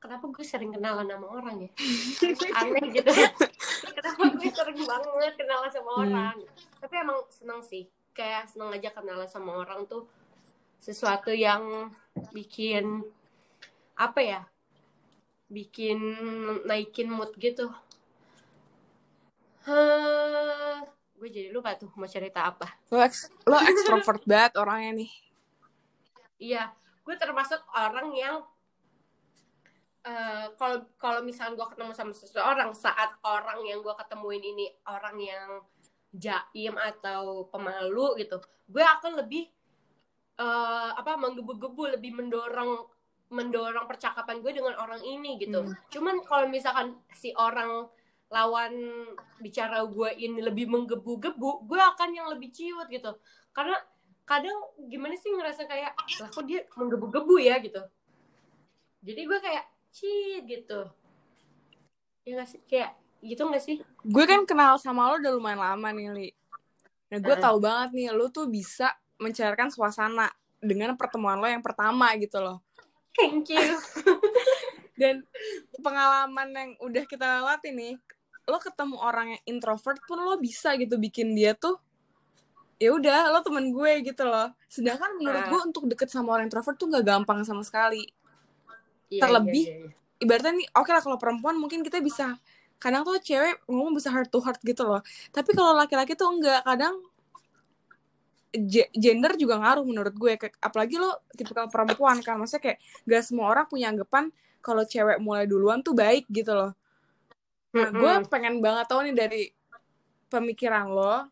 kenapa 0.02 0.26
gue 0.34 0.42
sering 0.42 0.74
kenalan 0.74 1.06
sama 1.06 1.28
orang 1.30 1.56
ya? 1.62 1.72
Aneh 2.66 2.86
gitu. 2.90 3.12
Kenapa 3.94 4.22
gue 4.34 4.50
sering 4.50 4.80
banget 4.82 5.34
kenalan 5.38 5.70
sama 5.70 5.92
hmm. 5.94 6.02
orang? 6.10 6.36
Tapi 6.82 6.94
emang 6.98 7.20
seneng 7.30 7.62
sih. 7.62 7.86
Kayak 8.12 8.50
seneng 8.50 8.74
aja 8.74 8.90
kenalan 8.92 9.30
sama 9.30 9.62
orang 9.62 9.86
tuh 9.86 10.10
sesuatu 10.82 11.30
yang 11.30 11.94
bikin 12.34 13.06
apa 13.94 14.20
ya 14.20 14.42
bikin 15.48 16.02
naikin 16.66 17.08
mood 17.08 17.32
gitu. 17.38 17.70
Huh, 19.62 20.82
gue 21.22 21.30
jadi 21.30 21.54
lupa 21.54 21.78
tuh 21.78 21.94
mau 21.94 22.10
cerita 22.10 22.50
apa. 22.50 22.66
Lo 22.90 22.98
eks 22.98 23.30
lo 23.46 23.62
ekstrovert 23.62 24.26
banget 24.26 24.58
orangnya 24.58 25.06
nih. 25.06 25.12
Iya 26.42 26.74
gue 27.02 27.16
termasuk 27.18 27.60
orang 27.74 28.14
yang 28.14 28.46
kalau 30.58 30.82
uh, 30.82 30.86
kalau 30.98 31.20
misalnya 31.22 31.62
gue 31.62 31.68
ketemu 31.78 31.94
sama 31.94 32.14
seseorang 32.18 32.74
saat 32.74 33.14
orang 33.22 33.62
yang 33.62 33.86
gue 33.86 33.94
ketemuin 33.94 34.42
ini 34.42 34.66
orang 34.90 35.18
yang 35.22 35.50
jaim 36.10 36.74
atau 36.76 37.46
pemalu 37.54 38.18
gitu 38.26 38.42
gue 38.66 38.82
akan 38.82 39.22
lebih 39.22 39.46
uh, 40.42 40.98
apa 40.98 41.16
menggebu-gebu 41.22 42.00
lebih 42.00 42.18
mendorong 42.18 42.90
mendorong 43.32 43.88
percakapan 43.88 44.44
gue 44.44 44.52
dengan 44.52 44.76
orang 44.76 45.00
ini 45.06 45.40
gitu. 45.40 45.64
Hmm. 45.64 45.72
cuman 45.88 46.20
kalau 46.28 46.52
misalkan 46.52 47.00
si 47.16 47.32
orang 47.38 47.88
lawan 48.32 48.74
bicara 49.40 49.84
gue 49.88 50.10
ini 50.20 50.40
lebih 50.44 50.68
menggebu-gebu 50.68 51.68
gue 51.68 51.80
akan 51.80 52.10
yang 52.12 52.28
lebih 52.28 52.52
ciut 52.52 52.88
gitu. 52.92 53.16
Karena 53.56 53.80
kadang 54.28 54.56
gimana 54.88 55.16
sih 55.16 55.32
ngerasa 55.32 55.68
kayak 55.68 55.96
lah 55.96 56.30
kok 56.32 56.44
dia 56.44 56.64
menggebu-gebu 56.76 57.36
ya 57.40 57.60
gitu. 57.64 57.80
Jadi 59.04 59.22
gue 59.28 59.40
kayak 59.40 59.66
ciut 59.92 60.44
gitu. 60.48 60.82
Ya 62.24 62.32
gak 62.42 62.50
sih? 62.50 62.60
Kayak 62.66 62.92
gitu 63.22 63.42
gak 63.48 63.64
sih? 63.64 63.78
Gue 64.08 64.26
kan 64.26 64.44
kenal 64.48 64.80
sama 64.82 65.12
lo 65.12 65.22
udah 65.22 65.32
lumayan 65.36 65.62
lama 65.62 65.88
nih 65.94 66.10
li. 66.12 66.30
Nah 67.12 67.20
gue 67.20 67.36
uh. 67.36 67.42
tahu 67.42 67.58
banget 67.62 67.90
nih 67.94 68.08
lo 68.16 68.32
tuh 68.32 68.48
bisa 68.48 68.96
mencairkan 69.22 69.70
suasana 69.70 70.32
dengan 70.58 70.98
pertemuan 70.98 71.38
lo 71.38 71.46
yang 71.46 71.62
pertama 71.62 72.10
gitu 72.18 72.42
loh. 72.42 72.64
Thank 73.14 73.52
you. 73.52 73.60
Dan 75.02 75.26
pengalaman 75.82 76.48
yang 76.54 76.72
udah 76.80 77.04
kita 77.06 77.42
lewati 77.42 77.74
nih 77.74 77.96
lo 78.50 78.58
ketemu 78.58 78.98
orang 78.98 79.38
yang 79.38 79.44
introvert 79.46 80.02
pun 80.10 80.18
lo 80.18 80.36
bisa 80.42 80.74
gitu 80.76 80.98
bikin 80.98 81.38
dia 81.38 81.54
tuh 81.54 81.78
ya 82.82 82.90
udah 82.90 83.30
lo 83.30 83.46
temen 83.46 83.70
gue 83.70 84.02
gitu 84.02 84.26
loh. 84.26 84.50
Sedangkan 84.66 85.20
menurut 85.22 85.46
gue 85.52 85.60
untuk 85.62 85.84
deket 85.86 86.10
sama 86.10 86.38
orang 86.38 86.50
introvert 86.50 86.78
tuh 86.80 86.90
gak 86.90 87.06
gampang 87.06 87.46
sama 87.46 87.62
sekali 87.62 88.10
yeah, 89.12 89.22
terlebih 89.22 89.66
yeah, 89.68 89.78
yeah, 89.78 89.92
yeah. 89.92 90.24
ibaratnya 90.24 90.52
nih 90.64 90.68
oke 90.72 90.88
okay 90.88 90.92
lah 90.96 91.02
kalau 91.04 91.18
perempuan 91.20 91.56
mungkin 91.60 91.84
kita 91.84 92.00
bisa 92.00 92.40
kadang 92.82 93.06
tuh 93.06 93.20
cewek 93.22 93.62
ngomong 93.70 93.94
bisa 93.94 94.10
heart 94.10 94.32
to 94.32 94.40
heart 94.42 94.58
gitu 94.64 94.88
loh 94.88 95.04
tapi 95.30 95.54
kalau 95.54 95.76
laki-laki 95.76 96.16
tuh 96.18 96.32
enggak 96.32 96.64
kadang 96.66 96.98
gender 98.96 99.32
juga 99.40 99.60
ngaruh 99.60 99.86
menurut 99.88 100.12
gue 100.12 100.36
apalagi 100.60 101.00
lo 101.00 101.24
tipikal 101.36 101.72
perempuan 101.72 102.20
kan 102.20 102.36
maksudnya 102.36 102.74
kayak 102.74 102.78
gak 103.08 103.24
semua 103.24 103.48
orang 103.48 103.64
punya 103.70 103.88
anggapan 103.88 104.28
kalau 104.60 104.84
cewek 104.84 105.24
mulai 105.24 105.48
duluan 105.48 105.80
tuh 105.80 105.96
baik 105.96 106.28
gitu 106.28 106.52
loh 106.52 106.76
Nah, 107.72 107.88
mm 107.88 107.92
-hmm. 107.96 108.00
gue 108.00 108.14
pengen 108.28 108.56
banget 108.60 108.86
tau 108.92 109.00
nih 109.00 109.16
dari 109.16 109.44
pemikiran 110.28 110.92
lo, 110.92 111.28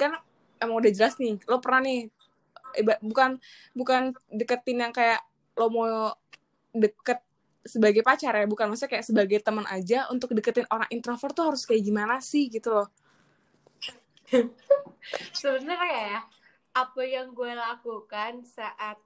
kan 0.00 0.16
emang 0.60 0.76
udah 0.80 0.92
jelas 0.92 1.20
nih, 1.20 1.36
lo 1.44 1.60
pernah 1.60 1.84
nih, 1.84 2.08
bukan 3.04 3.36
bukan 3.76 4.16
deketin 4.32 4.88
yang 4.88 4.92
kayak 4.92 5.20
lo 5.54 5.68
mau 5.68 6.16
deket 6.74 7.22
sebagai 7.64 8.04
pacar 8.04 8.36
ya, 8.36 8.44
bukan 8.44 8.68
maksudnya 8.68 8.98
kayak 8.98 9.06
sebagai 9.08 9.38
teman 9.40 9.64
aja 9.72 10.04
untuk 10.12 10.36
deketin 10.36 10.68
orang 10.68 10.90
introvert 10.92 11.32
tuh 11.32 11.54
harus 11.54 11.64
kayak 11.64 11.80
gimana 11.80 12.20
sih 12.20 12.52
gitu 12.52 12.74
loh. 12.74 12.88
Sebenarnya 15.40 15.88
ya, 15.88 16.20
apa 16.74 17.02
yang 17.06 17.32
gue 17.32 17.54
lakukan 17.54 18.44
saat 18.44 18.98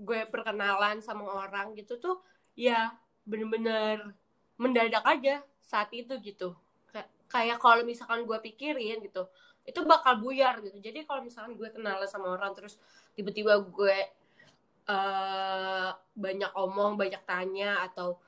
gue 0.00 0.24
perkenalan 0.32 1.04
sama 1.04 1.28
orang 1.28 1.76
gitu 1.76 2.00
tuh 2.00 2.24
ya 2.56 2.96
bener-bener 3.28 4.16
mendadak 4.56 5.04
aja 5.04 5.44
saat 5.60 5.92
itu 5.92 6.16
gitu 6.24 6.56
kayak 7.30 7.62
kalau 7.62 7.84
misalkan 7.86 8.26
gue 8.26 8.38
pikirin 8.42 9.04
gitu 9.04 9.28
itu 9.62 9.80
bakal 9.86 10.18
buyar 10.18 10.58
gitu 10.64 10.80
jadi 10.80 11.04
kalau 11.04 11.22
misalkan 11.22 11.54
gue 11.54 11.68
kenal 11.70 12.00
sama 12.08 12.34
orang 12.34 12.56
terus 12.56 12.80
tiba-tiba 13.14 13.60
gue 13.60 13.96
uh, 14.90 15.90
banyak 16.18 16.52
omong 16.58 16.98
banyak 16.98 17.22
tanya 17.22 17.86
atau 17.86 18.18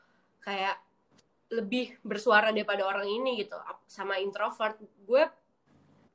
kayak 0.43 0.79
lebih 1.53 2.01
bersuara 2.01 2.49
daripada 2.49 2.87
orang 2.89 3.05
ini 3.05 3.45
gitu 3.45 3.59
sama 3.91 4.17
introvert. 4.23 4.79
Gue 5.05 5.27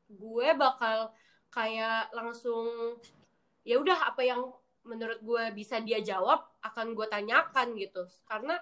gue 0.07 0.47
bakal 0.55 1.11
kayak 1.51 2.09
langsung 2.15 2.97
ya 3.67 3.77
udah 3.77 4.07
apa 4.07 4.23
yang 4.23 4.41
menurut 4.87 5.19
gue 5.19 5.43
bisa 5.51 5.83
dia 5.83 5.99
jawab 5.99 6.41
akan 6.63 6.95
gue 6.95 7.07
tanyakan 7.11 7.77
gitu. 7.77 8.07
Karena 8.25 8.57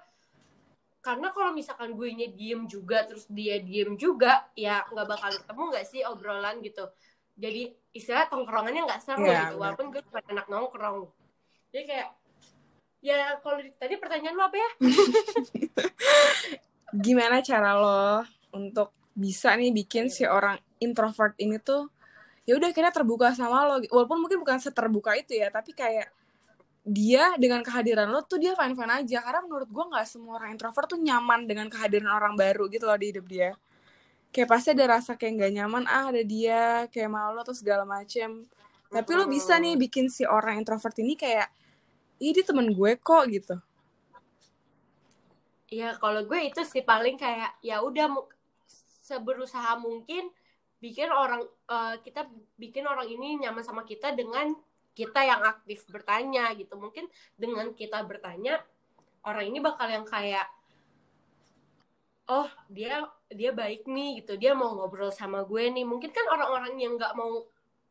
karena 1.00 1.30
kalau 1.30 1.54
misalkan 1.54 1.94
gue 1.94 2.10
nya 2.18 2.28
diem 2.34 2.66
juga 2.66 3.06
terus 3.06 3.30
dia 3.30 3.62
diem 3.62 3.94
juga 3.94 4.50
ya 4.58 4.84
nggak 4.90 5.08
bakal 5.08 5.32
ketemu 5.32 5.64
nggak 5.72 5.86
sih 5.88 6.02
obrolan 6.04 6.60
gitu. 6.60 6.90
Jadi 7.36 7.72
istilah 7.96 8.28
tongkrongannya 8.28 8.84
nggak 8.84 9.02
seru 9.04 9.24
yeah, 9.28 9.48
gitu 9.48 9.64
walaupun 9.64 9.88
gue 9.96 10.02
cuma 10.12 10.20
enak 10.28 10.48
nongkrong 10.52 11.08
jadi 11.76 11.92
kayak 11.92 12.10
ya 13.04 13.36
kalau 13.44 13.60
tadi 13.76 14.00
pertanyaan 14.00 14.40
lo 14.40 14.48
apa 14.48 14.56
ya? 14.56 14.70
Gimana 17.04 17.44
cara 17.44 17.76
lo 17.76 18.24
untuk 18.56 18.96
bisa 19.12 19.52
nih 19.60 19.76
bikin 19.76 20.08
si 20.08 20.24
orang 20.24 20.56
introvert 20.80 21.36
ini 21.36 21.60
tuh 21.60 21.92
ya 22.48 22.56
udah 22.56 22.72
kira 22.72 22.96
terbuka 22.96 23.36
sama 23.36 23.68
lo 23.68 23.84
walaupun 23.92 24.24
mungkin 24.24 24.40
bukan 24.40 24.56
seterbuka 24.56 25.20
itu 25.20 25.36
ya 25.36 25.52
tapi 25.52 25.76
kayak 25.76 26.08
dia 26.88 27.36
dengan 27.36 27.60
kehadiran 27.60 28.08
lo 28.08 28.24
tuh 28.24 28.40
dia 28.40 28.56
fine 28.56 28.72
fine 28.72 29.04
aja. 29.04 29.20
Karena 29.20 29.44
menurut 29.44 29.68
gue 29.68 29.86
nggak 29.92 30.08
semua 30.08 30.40
orang 30.40 30.56
introvert 30.56 30.88
tuh 30.88 31.00
nyaman 31.04 31.44
dengan 31.44 31.68
kehadiran 31.68 32.08
orang 32.08 32.40
baru 32.40 32.72
gitu 32.72 32.88
loh 32.88 32.96
di 32.96 33.12
hidup 33.12 33.28
dia. 33.28 33.52
Kayak 34.32 34.48
pasti 34.48 34.72
ada 34.72 34.96
rasa 34.96 35.20
kayak 35.20 35.44
nggak 35.44 35.52
nyaman 35.60 35.84
ah 35.92 36.08
ada 36.08 36.24
dia 36.24 36.88
kayak 36.88 37.12
malu 37.12 37.44
atau 37.44 37.52
segala 37.52 37.84
macem. 37.84 38.48
Tapi 38.88 39.12
lo 39.12 39.28
bisa 39.28 39.60
nih 39.60 39.76
bikin 39.76 40.08
si 40.08 40.24
orang 40.24 40.64
introvert 40.64 40.96
ini 41.04 41.20
kayak 41.20 41.52
ini 42.20 42.42
temen 42.42 42.72
gue 42.72 42.92
kok 43.00 43.24
gitu. 43.28 43.56
Iya, 45.66 45.98
kalau 45.98 46.22
gue 46.24 46.40
itu 46.46 46.62
sih 46.62 46.86
paling 46.86 47.18
kayak 47.18 47.58
ya 47.60 47.82
udah 47.82 48.08
seberusaha 49.06 49.76
mungkin 49.82 50.30
bikin 50.78 51.10
orang 51.10 51.42
uh, 51.66 51.98
kita 52.06 52.30
bikin 52.56 52.86
orang 52.86 53.10
ini 53.10 53.42
nyaman 53.42 53.66
sama 53.66 53.82
kita 53.82 54.14
dengan 54.14 54.54
kita 54.94 55.26
yang 55.26 55.42
aktif 55.42 55.90
bertanya 55.90 56.54
gitu. 56.54 56.78
Mungkin 56.78 57.10
dengan 57.36 57.74
kita 57.74 58.06
bertanya 58.06 58.62
orang 59.26 59.50
ini 59.50 59.60
bakal 59.60 59.90
yang 59.90 60.06
kayak 60.06 60.46
oh 62.30 62.48
dia 62.70 63.04
dia 63.34 63.52
baik 63.52 63.90
nih 63.90 64.22
gitu. 64.22 64.38
Dia 64.38 64.54
mau 64.54 64.72
ngobrol 64.78 65.10
sama 65.10 65.42
gue 65.44 65.66
nih. 65.74 65.84
Mungkin 65.84 66.14
kan 66.14 66.30
orang-orang 66.30 66.78
yang 66.78 66.96
nggak 66.96 67.18
mau 67.18 67.44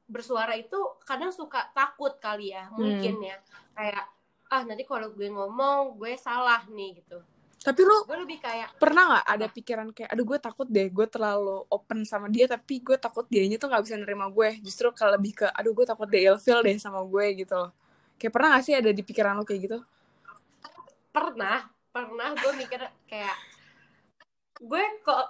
bersuara 0.07 0.55
itu 0.55 0.79
kadang 1.03 1.35
suka 1.35 1.75
takut 1.75 2.17
kali 2.23 2.55
ya 2.55 2.71
mungkin 2.71 3.19
hmm. 3.19 3.29
ya. 3.29 3.37
Kayak 3.75 4.14
ah 4.55 4.63
nanti 4.63 4.87
kalau 4.87 5.11
gue 5.11 5.27
ngomong 5.27 5.99
gue 5.99 6.15
salah 6.15 6.63
nih 6.71 7.03
gitu. 7.03 7.19
Tapi 7.65 7.81
lu 7.83 8.07
gue 8.07 8.19
lebih 8.23 8.39
kayak 8.39 8.79
pernah 8.79 9.03
nggak 9.11 9.27
ada 9.27 9.47
pikiran 9.51 9.89
kayak 9.91 10.15
aduh 10.15 10.27
gue 10.29 10.39
takut 10.39 10.69
deh 10.71 10.87
gue 10.93 11.07
terlalu 11.11 11.67
open 11.73 12.07
sama 12.07 12.31
dia 12.31 12.47
tapi 12.47 12.79
gue 12.79 12.95
takut 13.01 13.27
dianya 13.27 13.59
tuh 13.59 13.67
nggak 13.73 13.83
bisa 13.83 13.97
nerima 13.99 14.31
gue. 14.31 14.63
Justru 14.63 14.95
kalau 14.95 15.19
lebih 15.19 15.43
ke 15.43 15.47
aduh 15.51 15.75
gue 15.75 15.87
takut 15.89 16.07
dia 16.07 16.31
ilfil 16.31 16.63
deh 16.63 16.77
sama 16.79 17.03
gue 17.03 17.27
gitu 17.43 17.55
loh. 17.59 17.75
Kayak 18.15 18.31
pernah 18.31 18.49
gak 18.55 18.63
sih 18.63 18.75
ada 18.79 18.91
di 18.95 19.03
pikiran 19.03 19.35
lo 19.35 19.43
kayak 19.43 19.61
gitu? 19.67 19.79
Pernah 21.11 21.67
pernah 21.91 22.29
gue 22.39 22.53
mikir 22.55 22.81
kayak 23.11 23.37
gue 24.63 24.83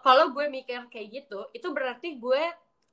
kalau 0.05 0.37
gue 0.37 0.47
mikir 0.53 0.85
kayak 0.93 1.09
gitu 1.23 1.49
itu 1.57 1.69
berarti 1.73 2.21
gue 2.21 2.43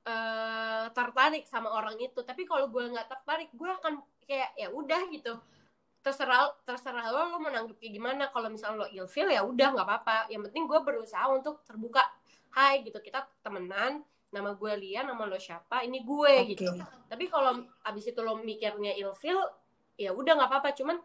uh, 0.07 0.85
tertarik 0.95 1.43
sama 1.49 1.73
orang 1.75 1.99
itu. 1.99 2.23
Tapi 2.23 2.47
kalau 2.47 2.71
gue 2.71 2.93
nggak 2.93 3.09
tertarik 3.09 3.49
gue 3.51 3.67
akan 3.67 3.99
kayak 4.29 4.53
ya 4.55 4.71
udah 4.71 5.01
gitu 5.11 5.33
terserah 6.01 6.49
terserah 6.65 7.13
lo 7.13 7.37
lo 7.37 7.37
menanggapi 7.41 7.87
gimana. 7.93 8.29
Kalau 8.33 8.49
misalnya 8.49 8.85
lo 8.85 8.87
ilfil 8.89 9.29
ya 9.29 9.41
udah 9.45 9.67
nggak 9.77 9.87
apa-apa. 9.87 10.17
Yang 10.33 10.49
penting 10.49 10.63
gue 10.65 10.79
berusaha 10.81 11.25
untuk 11.29 11.61
terbuka. 11.65 12.01
Hai 12.53 12.81
gitu. 12.85 12.97
Kita 12.99 13.25
temenan. 13.45 14.01
Nama 14.31 14.55
gue 14.55 14.73
Lia 14.79 15.03
nama 15.03 15.27
lo 15.27 15.35
siapa? 15.35 15.83
Ini 15.83 16.01
gue 16.01 16.33
okay. 16.41 16.51
gitu. 16.55 16.71
Tapi 17.07 17.25
kalau 17.27 17.67
abis 17.85 18.11
itu 18.11 18.19
lo 18.23 18.39
mikirnya 18.39 18.95
ilfil 18.97 19.37
ya 19.95 20.11
udah 20.11 20.33
nggak 20.37 20.49
apa-apa. 20.49 20.69
Cuman 20.73 20.97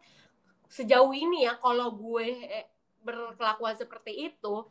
sejauh 0.67 1.13
ini 1.15 1.47
ya 1.47 1.55
kalau 1.61 1.95
gue 1.95 2.27
berkelakuan 3.07 3.79
seperti 3.79 4.35
itu 4.35 4.67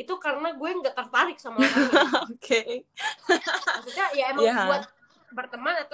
itu 0.00 0.14
karena 0.16 0.56
gue 0.56 0.70
nggak 0.80 0.96
tertarik 0.96 1.36
sama 1.36 1.60
orang 1.60 2.24
Oke. 2.32 2.88
Maksudnya 3.28 4.06
ya 4.16 4.24
emang 4.32 4.48
yeah. 4.48 4.64
buat 4.64 4.84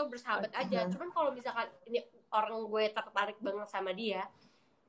bersahabat 0.06 0.52
aja. 0.54 0.86
Cuman 0.86 1.10
kalau 1.10 1.30
misalkan 1.34 1.66
ini 1.90 2.06
orang 2.36 2.68
gue 2.68 2.84
tertarik 2.92 3.38
banget 3.40 3.68
sama 3.72 3.96
dia 3.96 4.28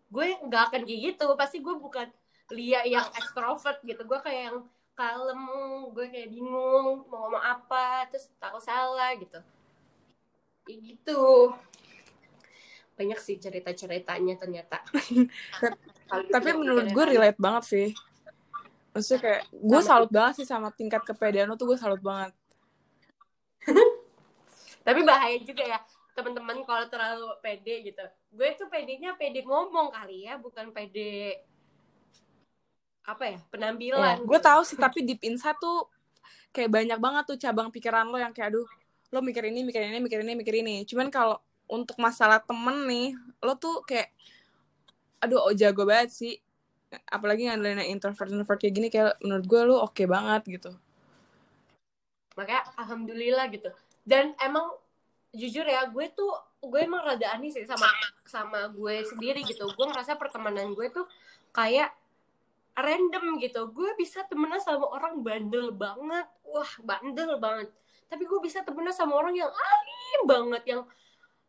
gue 0.07 0.27
nggak 0.47 0.63
akan 0.71 0.81
kayak 0.87 1.01
gitu. 1.13 1.27
Pasti 1.35 1.57
gue 1.59 1.75
bukan 1.75 2.07
Lia 2.55 2.81
yang 2.87 3.07
ekstrovert 3.11 3.83
gitu. 3.83 4.01
Gue 4.07 4.19
kayak 4.23 4.41
yang 4.51 4.59
kalem 4.97 5.41
gue 5.93 6.05
kayak 6.09 6.29
bingung 6.33 7.05
mau 7.05 7.29
ngomong 7.29 7.43
apa 7.43 8.07
terus 8.09 8.31
takut 8.39 8.63
salah 8.63 9.11
gitu. 9.19 9.39
Kayak 10.63 10.79
gitu. 10.95 11.53
Banyak 12.97 13.19
sih 13.21 13.37
cerita 13.37 13.69
ceritanya 13.75 14.35
ternyata. 14.39 14.81
Tapi 16.07 16.31
tidak 16.31 16.55
menurut 16.55 16.87
gue 16.87 17.05
relate 17.13 17.39
banget 17.39 17.63
sih. 17.67 17.87
Maksudnya 18.95 19.19
kayak 19.21 19.41
gue 19.53 19.81
salut 19.83 20.09
banget 20.09 20.33
sih 20.41 20.47
sama 20.47 20.71
tingkat 20.73 21.03
kepedean 21.03 21.51
lo 21.51 21.59
tuh 21.59 21.75
gue 21.75 21.77
salut 21.77 22.01
banget. 22.01 22.33
tapi 24.87 25.03
bahaya 25.03 25.35
juga 25.43 25.67
ya 25.67 25.75
teman-teman 26.17 26.65
kalau 26.65 26.89
terlalu 26.89 27.29
pede 27.45 27.93
gitu 27.93 28.05
gue 28.33 28.49
tuh 28.57 28.65
pedenya 28.73 29.13
pede 29.13 29.45
ngomong 29.45 29.93
kali 29.93 30.25
ya 30.25 30.41
bukan 30.41 30.73
pede 30.73 31.45
apa 33.05 33.37
ya 33.37 33.39
penampilan 33.53 34.25
gue 34.25 34.39
gitu. 34.41 34.47
tahu 34.49 34.61
sih 34.65 34.75
tapi 34.81 35.05
deep 35.05 35.21
inside 35.21 35.55
tuh 35.61 35.85
kayak 36.51 36.73
banyak 36.73 36.97
banget 36.97 37.23
tuh 37.29 37.37
cabang 37.37 37.69
pikiran 37.69 38.09
lo 38.09 38.17
yang 38.17 38.33
kayak 38.33 38.49
aduh 38.49 38.65
lo 39.11 39.23
mikir 39.23 39.45
ini 39.47 39.63
mikir 39.63 39.79
ini 39.87 39.99
mikir 40.03 40.19
ini 40.23 40.33
mikir 40.35 40.55
ini. 40.59 40.75
Cuman 40.83 41.07
kalau 41.07 41.39
untuk 41.67 41.95
masalah 41.99 42.43
temen 42.43 42.87
nih 42.87 43.15
lo 43.43 43.55
tuh 43.55 43.83
kayak 43.87 44.11
aduh 45.23 45.47
oh, 45.47 45.53
jago 45.55 45.87
banget 45.87 46.11
sih. 46.11 46.33
Apalagi 47.11 47.51
ngandelin 47.51 47.83
introvert 47.91 48.31
introvert 48.31 48.59
kayak 48.59 48.73
gini 48.75 48.87
kayak 48.87 49.19
menurut 49.23 49.45
gue 49.47 49.61
lo 49.67 49.75
oke 49.83 50.03
banget 50.07 50.43
gitu. 50.59 50.73
makanya 52.37 52.69
alhamdulillah 52.77 53.49
gitu 53.49 53.73
dan 54.05 54.37
emang 54.37 54.69
jujur 55.35 55.65
ya 55.67 55.87
gue 55.91 56.07
tuh 56.15 56.31
gue 56.63 56.79
emang 56.81 57.03
rada 57.03 57.35
aneh 57.35 57.53
sih 57.53 57.67
sama 57.67 57.87
sama 58.25 58.67
gue 58.71 59.03
sendiri 59.05 59.43
gitu. 59.45 59.67
Gue 59.75 59.85
ngerasa 59.87 60.15
pertemanan 60.15 60.73
gue 60.73 60.87
tuh 60.89 61.05
kayak 61.53 61.93
random 62.77 63.41
gitu. 63.41 63.69
Gue 63.71 63.93
bisa 63.97 64.25
temenan 64.25 64.61
sama 64.61 64.87
orang 64.89 65.21
bandel 65.21 65.73
banget. 65.73 66.27
Wah 66.47 66.71
bandel 66.81 67.37
banget. 67.37 67.69
Tapi 68.07 68.23
gue 68.23 68.39
bisa 68.39 68.63
temenan 68.63 68.95
sama 68.95 69.19
orang 69.19 69.35
yang 69.35 69.51
alim 69.51 70.21
banget 70.25 70.63
yang 70.65 70.81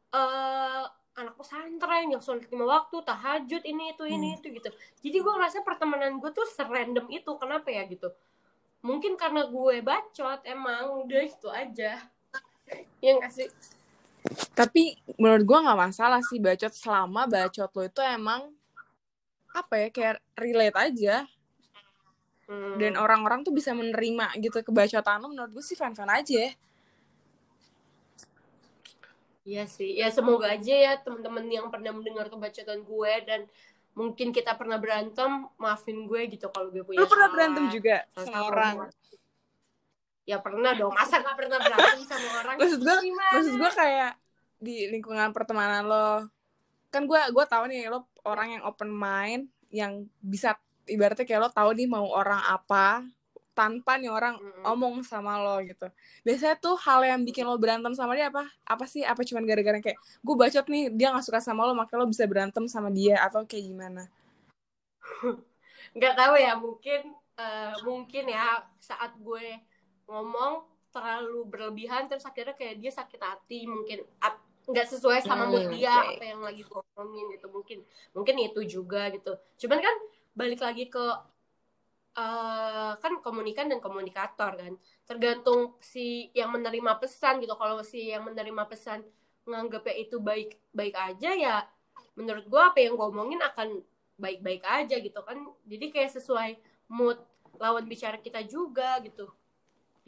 eh 0.09 0.85
anak 1.19 1.35
pesantren 1.35 2.15
yang 2.15 2.23
sholat 2.23 2.47
lima 2.47 2.63
waktu 2.63 3.03
tahajud 3.03 3.63
ini 3.67 3.91
itu 3.91 4.07
ini 4.07 4.39
itu 4.39 4.55
gitu. 4.55 4.71
Jadi 5.03 5.17
gue 5.19 5.33
ngerasa 5.35 5.67
pertemanan 5.67 6.23
gue 6.23 6.31
tuh 6.31 6.47
serandom 6.47 7.11
itu. 7.11 7.31
Kenapa 7.39 7.75
ya 7.75 7.83
gitu? 7.91 8.15
Mungkin 8.87 9.19
karena 9.19 9.51
gue 9.51 9.83
bacot 9.83 10.47
emang 10.47 11.03
udah 11.03 11.23
itu 11.27 11.51
aja 11.51 11.99
yang 13.05 13.19
kasih 13.23 13.49
Tapi 14.53 14.99
menurut 15.17 15.45
gue 15.47 15.59
nggak 15.65 15.79
masalah 15.79 16.21
sih 16.21 16.43
bacot. 16.43 16.75
Selama 16.75 17.25
bacot 17.25 17.71
lo 17.71 17.83
itu 17.87 18.01
emang 18.03 18.51
apa 19.55 19.75
ya 19.81 19.89
kayak 19.89 20.17
relate 20.37 20.77
aja. 20.77 21.17
Hmm. 22.49 22.81
dan 22.81 22.97
orang-orang 22.97 23.45
tuh 23.45 23.53
bisa 23.53 23.77
menerima 23.77 24.33
gitu. 24.41 24.65
Kebacotan 24.65 25.21
lo 25.21 25.29
menurut 25.29 25.53
gue 25.53 25.65
sih 25.65 25.77
fan-fan 25.77 26.09
aja. 26.09 26.49
Iya 29.49 29.65
sih, 29.65 29.97
ya 29.97 30.13
semoga 30.13 30.53
aja 30.53 30.75
ya 30.77 30.93
teman-teman 31.01 31.49
yang 31.49 31.73
pernah 31.73 31.89
mendengar 31.93 32.29
kebacotan 32.29 32.85
gue 32.85 33.13
dan 33.25 33.41
mungkin 33.97 34.29
kita 34.29 34.53
pernah 34.53 34.77
berantem, 34.77 35.49
maafin 35.57 36.05
gue 36.05 36.21
gitu 36.29 36.53
kalau 36.53 36.69
gue 36.69 36.85
punya 36.85 37.01
Lo 37.01 37.09
pernah 37.09 37.33
berantem 37.33 37.65
juga 37.73 38.05
sama 38.13 38.45
orang? 38.45 38.75
Ya 40.29 40.37
pernah 40.45 40.77
dong, 40.77 40.93
masa 40.93 41.25
gak 41.25 41.37
pernah 41.41 41.57
berantem 41.57 42.05
sama 42.05 42.29
orang? 42.45 42.57
Maksud 42.61 42.81
gue 42.85 42.97
maksud 43.33 43.55
gue 43.57 43.71
kayak 43.73 44.13
di 44.61 44.77
lingkungan 44.93 45.33
pertemanan 45.33 45.89
lo. 45.89 46.29
Kan 46.93 47.09
gue 47.09 47.17
gue 47.17 47.45
tahu 47.49 47.65
nih 47.73 47.89
lo 47.89 48.05
orang 48.29 48.61
yang 48.61 48.63
open 48.69 48.93
mind 48.93 49.49
yang 49.73 50.05
bisa 50.21 50.61
ibaratnya 50.85 51.25
kayak 51.25 51.49
lo 51.49 51.51
tahu 51.53 51.73
nih 51.73 51.89
mau 51.89 52.05
orang 52.13 52.45
apa 52.45 53.09
tanpa 53.57 53.99
nih 53.99 54.07
orang 54.07 54.39
Mm-mm. 54.39 54.63
omong 54.69 55.01
sama 55.03 55.41
lo 55.41 55.59
gitu. 55.65 55.89
Biasanya 56.23 56.61
tuh 56.61 56.77
hal 56.79 57.03
yang 57.09 57.21
bikin 57.25 57.49
lo 57.49 57.57
berantem 57.57 57.91
sama 57.97 58.13
dia 58.15 58.29
apa? 58.29 58.47
Apa 58.69 58.85
sih? 58.85 59.03
Apa 59.03 59.25
cuman 59.25 59.49
gara-gara 59.49 59.81
kayak 59.81 59.99
gue 59.99 60.35
bacot 60.39 60.67
nih 60.69 60.93
dia 60.95 61.11
nggak 61.11 61.25
suka 61.27 61.41
sama 61.41 61.67
lo 61.67 61.73
makanya 61.73 62.05
lo 62.05 62.07
bisa 62.07 62.29
berantem 62.29 62.69
sama 62.69 62.93
dia 62.93 63.19
atau 63.25 63.43
kayak 63.49 63.65
gimana? 63.65 64.03
Nggak 65.97 66.15
tahu 66.15 66.35
ya 66.37 66.53
mungkin 66.55 67.01
eh, 67.39 67.75
mungkin 67.83 68.25
ya 68.31 68.63
saat 68.79 69.17
gue 69.19 69.59
ngomong 70.09 70.65
terlalu 70.95 71.45
berlebihan 71.53 72.09
terus 72.09 72.25
akhirnya 72.25 72.57
kayak 72.57 72.81
dia 72.81 72.93
sakit 72.93 73.21
hati 73.21 73.69
mungkin 73.69 73.99
nggak 74.69 74.87
sesuai 74.93 75.21
sama 75.25 75.49
mood 75.49 75.65
Hmm, 75.65 75.73
dia 75.73 75.93
oke. 75.93 76.17
apa 76.21 76.25
yang 76.29 76.41
lagi 76.45 76.61
gue 76.65 76.81
ngomongin 76.93 77.27
gitu. 77.37 77.47
Mungkin 77.49 77.79
mungkin 78.17 78.37
itu 78.41 78.61
juga 78.69 79.09
gitu. 79.15 79.33
Cuman 79.65 79.79
kan 79.81 79.95
balik 80.37 80.61
lagi 80.61 80.85
ke 80.93 81.05
eh, 82.19 82.93
kan 83.03 83.13
komunikan 83.25 83.67
dan 83.71 83.81
komunikator 83.81 84.53
kan. 84.61 84.73
Tergantung 85.09 85.61
si 85.81 86.29
yang 86.37 86.51
menerima 86.55 86.93
pesan 87.01 87.41
gitu. 87.43 87.55
Kalau 87.57 87.81
si 87.87 88.13
yang 88.13 88.25
menerima 88.29 88.63
pesan 88.69 89.01
nganggapnya 89.49 89.95
itu 90.05 90.17
baik 90.21 90.61
baik 90.77 90.93
aja 90.93 91.31
ya 91.33 91.57
menurut 92.19 92.45
gue 92.53 92.61
apa 92.61 92.79
yang 92.85 92.95
gue 93.01 93.07
omongin 93.09 93.41
akan 93.41 93.81
baik-baik 94.19 94.63
aja 94.67 94.97
gitu 95.01 95.21
kan. 95.25 95.39
Jadi 95.65 95.87
kayak 95.95 96.13
sesuai 96.19 96.51
mood 96.93 97.17
lawan 97.63 97.87
bicara 97.89 98.19
kita 98.21 98.43
juga 98.45 98.99
gitu 99.07 99.31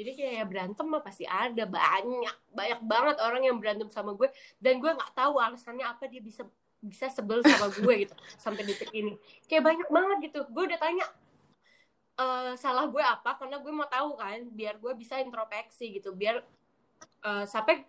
jadi 0.01 0.11
kayak 0.17 0.33
ya 0.41 0.45
berantem 0.49 0.87
mah 0.89 1.05
pasti 1.05 1.29
ada 1.29 1.69
banyak 1.69 2.37
banyak 2.57 2.81
banget 2.81 3.17
orang 3.21 3.43
yang 3.45 3.57
berantem 3.61 3.93
sama 3.93 4.17
gue. 4.17 4.33
Dan 4.57 4.81
gue 4.81 4.89
nggak 4.89 5.13
tahu 5.13 5.37
alasannya 5.37 5.85
apa 5.85 6.09
dia 6.09 6.25
bisa 6.25 6.49
bisa 6.81 7.13
sebel 7.13 7.45
sama 7.45 7.69
gue 7.69 8.09
gitu 8.09 8.17
sampai 8.45 8.65
detik 8.65 8.89
ini. 8.97 9.21
Kayak 9.45 9.69
banyak 9.69 9.89
banget 9.93 10.19
gitu. 10.33 10.41
Gue 10.49 10.65
udah 10.73 10.81
tanya 10.81 11.05
eh, 12.17 12.53
salah 12.57 12.89
gue 12.89 13.05
apa? 13.05 13.37
Karena 13.37 13.61
gue 13.61 13.73
mau 13.77 13.85
tahu 13.85 14.17
kan 14.17 14.41
biar 14.49 14.81
gue 14.81 14.93
bisa 14.97 15.21
introspeksi 15.21 16.01
gitu. 16.01 16.17
Biar 16.17 16.41
eh, 17.29 17.45
sampai 17.45 17.85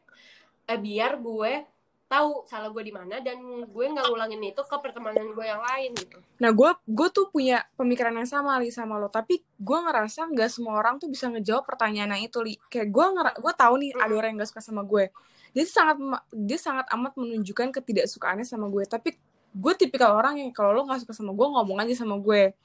eh, 0.67 0.79
biar 0.79 1.15
gue 1.15 1.70
tahu 2.11 2.43
salah 2.43 2.67
gue 2.67 2.83
di 2.83 2.91
mana 2.91 3.23
dan 3.23 3.39
gue 3.63 3.85
nggak 3.87 4.11
ngulangin 4.11 4.43
itu 4.51 4.59
ke 4.59 4.75
pertemanan 4.83 5.31
gue 5.31 5.45
yang 5.47 5.63
lain 5.63 5.95
gitu 5.95 6.19
Nah, 6.41 6.49
gue 6.49 6.71
gue 6.89 7.07
tuh 7.13 7.29
punya 7.29 7.61
pemikiran 7.77 8.17
yang 8.17 8.25
sama 8.25 8.57
li 8.57 8.73
sama 8.73 8.97
lo, 8.97 9.13
tapi 9.13 9.45
gue 9.61 9.77
ngerasa 9.77 10.25
nggak 10.33 10.49
semua 10.49 10.81
orang 10.81 10.97
tuh 10.97 11.05
bisa 11.05 11.29
ngejawab 11.29 11.69
pertanyaan 11.69 12.17
yang 12.17 12.25
itu 12.25 12.41
li. 12.41 12.57
Kayak 12.65 12.89
gue 12.89 13.05
ngera 13.13 13.31
gue 13.37 13.53
tahu 13.53 13.73
nih 13.77 13.93
ada 13.93 14.13
orang 14.17 14.29
yang 14.33 14.39
gak 14.41 14.49
suka 14.49 14.61
sama 14.65 14.81
gue. 14.81 15.13
Dia 15.53 15.65
sangat 15.69 16.01
dia 16.33 16.57
sangat 16.57 16.89
amat 16.97 17.13
menunjukkan 17.13 17.77
ketidaksukaannya 17.77 18.41
sama 18.41 18.73
gue, 18.73 18.89
tapi 18.89 19.13
gue 19.53 19.73
tipikal 19.77 20.17
orang 20.17 20.41
yang 20.41 20.49
kalau 20.49 20.73
lo 20.73 20.81
nggak 20.89 21.05
suka 21.05 21.13
sama 21.13 21.29
gue 21.37 21.45
ngomong 21.45 21.77
aja 21.77 21.93
sama 21.93 22.17
gue. 22.17 22.57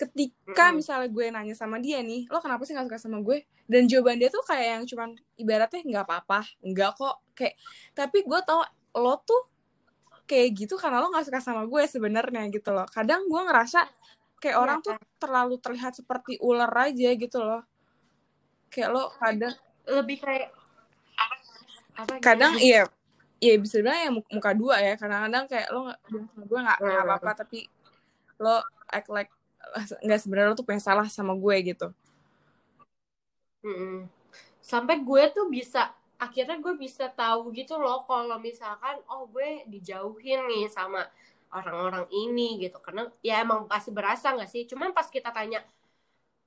Ketika 0.00 0.72
Mm-mm. 0.72 0.80
misalnya 0.80 1.08
gue 1.12 1.26
nanya 1.28 1.52
sama 1.52 1.76
dia 1.76 2.00
nih, 2.00 2.24
lo 2.32 2.40
kenapa 2.40 2.64
sih 2.64 2.72
nggak 2.72 2.88
suka 2.88 2.96
sama 2.96 3.20
gue? 3.20 3.44
Dan 3.68 3.84
jawaban 3.84 4.16
dia 4.16 4.32
tuh 4.32 4.40
kayak 4.40 4.80
yang 4.80 4.84
cuman 4.88 5.10
ibaratnya 5.36 5.84
nggak 5.84 6.04
apa-apa, 6.08 6.40
nggak 6.64 6.90
kok 6.96 7.16
kayak. 7.36 7.54
Tapi 7.92 8.24
gue 8.24 8.40
tau 8.42 8.64
lo 8.96 9.20
tuh 9.20 9.44
kayak 10.24 10.48
gitu 10.56 10.80
karena 10.80 11.04
lo 11.04 11.12
nggak 11.12 11.28
suka 11.28 11.40
sama 11.44 11.68
gue 11.68 11.82
sebenarnya 11.84 12.48
gitu 12.48 12.72
loh. 12.72 12.88
Kadang 12.88 13.28
gue 13.28 13.40
ngerasa 13.44 13.84
kayak 14.40 14.56
Iya, 14.56 14.62
orang 14.64 14.78
tuh 14.80 14.96
terlalu 15.20 15.60
terlihat 15.60 15.92
seperti 15.92 16.40
ular 16.40 16.72
aja 16.72 17.10
gitu 17.12 17.38
loh. 17.38 17.60
Kayak 18.72 18.88
lo 18.96 19.04
kadang 19.20 19.54
lebih 19.84 20.16
kayak 20.16 20.48
apa 21.92 22.16
gitu? 22.16 22.24
kadang 22.24 22.54
iya 22.56 22.88
iya 23.36 23.54
bisa 23.60 23.84
bilang 23.84 23.98
ya 24.00 24.08
mu- 24.08 24.30
muka 24.32 24.56
dua 24.56 24.80
ya 24.80 24.96
kadang-kadang 24.96 25.44
kayak 25.44 25.68
lo 25.68 25.92
nggak 25.92 26.00
gue 26.48 26.58
nggak 26.64 26.78
Hmm. 26.80 27.00
apa-apa 27.04 27.30
tapi 27.36 27.68
lo 28.40 28.64
act 28.88 29.12
like 29.12 29.28
nggak 30.04 30.20
sebenarnya 30.20 30.50
lo 30.52 30.56
tuh 30.58 30.66
punya 30.68 30.80
salah 30.82 31.06
sama 31.08 31.32
gue 31.36 31.56
gitu. 31.74 31.88
Mm-mm. 33.60 34.08
Sampai 34.60 35.00
gue 35.04 35.22
tuh 35.36 35.46
bisa 35.52 35.92
akhirnya 36.20 36.60
gue 36.60 36.74
bisa 36.76 37.08
tahu 37.08 37.48
gitu 37.56 37.80
loh 37.80 38.04
kalau 38.04 38.36
misalkan 38.36 39.00
oh 39.08 39.24
gue 39.28 39.64
dijauhin 39.68 40.44
nih 40.48 40.68
sama 40.68 41.04
orang-orang 41.52 42.04
ini 42.12 42.60
gitu. 42.60 42.76
Karena 42.80 43.08
ya 43.24 43.40
emang 43.44 43.68
pasti 43.68 43.90
berasa 43.92 44.32
nggak 44.32 44.50
sih? 44.50 44.62
Cuman 44.68 44.92
pas 44.96 45.08
kita 45.08 45.32
tanya 45.32 45.60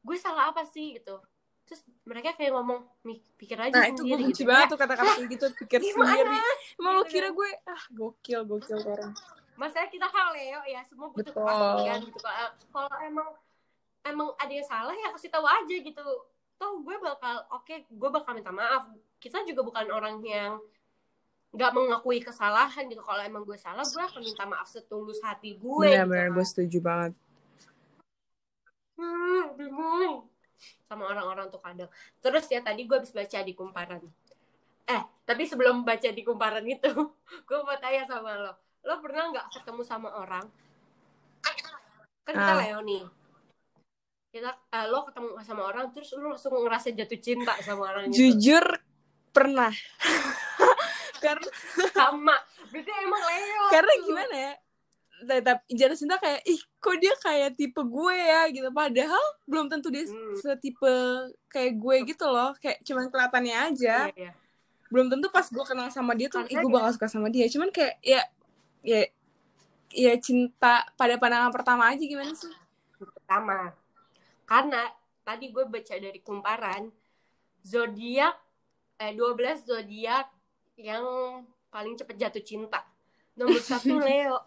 gue 0.03 0.17
salah 0.17 0.53
apa 0.53 0.65
sih? 0.65 0.97
gitu. 0.99 1.21
Terus 1.63 1.81
mereka 2.03 2.35
kayak 2.35 2.51
ngomong 2.59 2.83
"Mi- 3.07 3.23
pikir 3.39 3.55
aja 3.55 3.71
nah 3.71 3.87
itu 3.87 4.03
gue 4.03 4.17
benci 4.19 4.43
gitu 4.43 4.51
banget 4.51 4.67
tuh 4.75 4.79
kata-kata 4.83 5.11
kayak 5.15 5.29
gitu 5.31 5.45
pikir 5.63 5.79
Gimana? 5.79 6.11
sendiri. 6.11 6.37
Emang 6.79 6.93
lo 6.99 7.03
kira 7.07 7.27
gue 7.31 7.49
ah 7.69 7.83
gokil 7.93 8.41
gokil 8.43 8.79
orang 8.83 9.13
masalah 9.53 9.89
kita 9.89 10.07
kan 10.09 10.33
Leo 10.33 10.61
ya 10.65 10.81
semua 10.85 11.13
butuh 11.13 11.29
Betul. 11.29 11.45
kepastian 11.45 11.99
gitu 12.09 12.19
kalau 12.19 12.49
kalau 12.73 12.95
emang 13.05 13.29
emang 14.03 14.29
ada 14.35 14.51
yang 14.51 14.67
salah 14.67 14.93
ya 14.93 15.13
kasih 15.15 15.31
tahu 15.31 15.45
aja 15.45 15.75
gitu. 15.79 16.05
Toh 16.59 16.73
gue 16.81 16.95
bakal 16.99 17.35
oke 17.53 17.75
gue 17.87 18.09
bakal 18.09 18.31
minta 18.35 18.51
maaf. 18.51 18.89
Kita 19.21 19.45
juga 19.47 19.63
bukan 19.63 19.87
orang 19.93 20.19
yang 20.25 20.59
nggak 21.53 21.71
mengakui 21.71 22.19
kesalahan 22.19 22.89
gitu. 22.89 23.01
Kalau 23.05 23.21
emang 23.21 23.45
gue 23.45 23.57
salah 23.57 23.85
gue 23.85 24.03
akan 24.03 24.21
minta 24.21 24.43
maaf 24.43 24.67
setulus 24.67 25.21
hati 25.21 25.55
gue 25.55 25.87
gitu 25.87 25.95
benar-benar 25.95 26.29
kan. 26.29 26.35
gue 26.35 26.45
setuju 26.45 26.77
banget. 26.81 27.13
Hmm, 28.97 29.43
bingung. 29.55 30.27
Sama 30.89 31.09
orang-orang 31.09 31.47
tuh 31.53 31.61
kadang. 31.61 31.89
Terus 32.19 32.45
ya 32.49 32.59
tadi 32.59 32.85
gue 32.89 32.97
habis 32.97 33.13
baca 33.13 33.39
di 33.39 33.53
kumparan. 33.55 34.03
Eh 34.89 35.03
tapi 35.23 35.47
sebelum 35.47 35.87
baca 35.87 36.09
di 36.11 36.21
kumparan 36.25 36.65
itu 36.67 36.91
gue 37.47 37.57
mau 37.63 37.77
tanya 37.79 38.03
sama 38.03 38.35
lo 38.35 38.53
lo 38.83 38.95
pernah 38.99 39.23
nggak 39.29 39.45
ketemu 39.53 39.81
sama 39.81 40.09
orang 40.13 40.45
kan 42.23 42.33
kita 42.33 42.51
Ah. 42.51 42.57
Leo 42.57 42.79
nih 42.81 43.03
kita 44.29 44.49
eh, 44.49 44.85
lo 44.87 45.03
ketemu 45.03 45.27
sama 45.39 45.63
orang 45.65 45.91
terus 45.91 46.09
lo 46.13 46.29
langsung 46.29 46.55
ngerasa 46.57 46.91
jatuh 46.91 47.19
cinta 47.19 47.53
sama 47.59 47.83
orang 47.87 48.07
itu 48.07 48.17
Jujur 48.33 48.65
pernah. 49.29 49.71
karena 51.23 51.47
sama 51.89 52.35
berarti 52.67 52.91
emang 52.99 53.23
Leo 53.23 53.63
karena 53.73 53.93
tuh. 53.93 54.03
gimana 54.03 54.35
ya? 54.35 54.53
Tetap 55.23 55.57
jatuh 55.65 55.95
cinta 55.95 56.15
kayak 56.17 56.41
ih 56.43 56.59
kok 56.77 56.95
dia 56.97 57.13
kayak 57.15 57.55
tipe 57.55 57.79
gue 57.79 58.15
ya 58.17 58.41
gitu. 58.49 58.67
Padahal 58.69 59.23
belum 59.45 59.67
tentu 59.67 59.87
dia 59.87 60.03
Hmm. 60.03 60.35
setipe 60.35 60.95
kayak 61.47 61.77
gue 61.77 61.95
gitu 62.05 62.25
loh. 62.25 62.51
Kayak 62.57 62.83
cuman 62.83 63.07
kelihatannya 63.07 63.55
aja. 63.55 63.95
Iya, 64.09 64.15
iya. 64.17 64.31
Belum 64.89 65.07
tentu 65.07 65.29
pas 65.29 65.45
gue 65.45 65.63
kenal 65.63 65.87
sama 65.87 66.11
dia 66.11 66.27
tuh, 66.27 66.43
ih 66.43 66.53
gue 66.53 66.69
bakal 66.69 66.91
suka 66.91 67.07
sama 67.07 67.29
dia. 67.29 67.47
Cuman 67.47 67.69
kayak 67.69 67.97
ya 68.01 68.19
ya 68.83 69.07
ya 69.93 70.13
cinta 70.19 70.85
pada 70.99 71.15
pandangan 71.17 71.53
pertama 71.53 71.89
aja 71.89 72.03
gimana 72.03 72.33
sih? 72.35 72.51
pertama 72.99 73.73
karena 74.43 74.91
tadi 75.23 75.49
gue 75.49 75.63
baca 75.65 75.95
dari 75.95 76.19
kumparan 76.19 76.91
zodiak 77.63 78.35
eh 78.99 79.15
12 79.15 79.65
zodiak 79.65 80.27
yang 80.77 81.03
paling 81.73 81.97
cepet 81.97 82.15
jatuh 82.19 82.43
cinta. 82.43 82.79
Nomor 83.33 83.57
satu 83.57 83.97
Leo. 84.05 84.45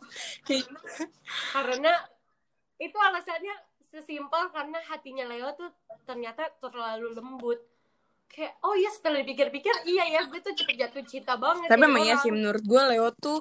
Karena 1.51 1.93
itu 2.79 2.95
alasannya 2.95 3.57
sesimpel 3.83 4.53
karena 4.55 4.79
hatinya 4.87 5.25
Leo 5.27 5.51
tuh 5.59 5.71
ternyata 6.07 6.47
terlalu 6.63 7.17
lembut. 7.17 7.59
Kayak 8.27 8.59
oh 8.63 8.75
iya 8.75 8.91
setelah 8.91 9.23
dipikir-pikir 9.23 9.87
iya 9.87 10.19
ya 10.19 10.21
gue 10.27 10.43
tuh 10.43 10.51
cepet 10.51 10.75
jatuh 10.75 11.03
cinta 11.07 11.39
banget 11.39 11.71
Tapi 11.71 11.87
emang 11.87 12.03
ya 12.03 12.19
sih 12.19 12.35
menurut 12.35 12.59
gue 12.59 12.83
Leo 12.91 13.15
tuh 13.15 13.39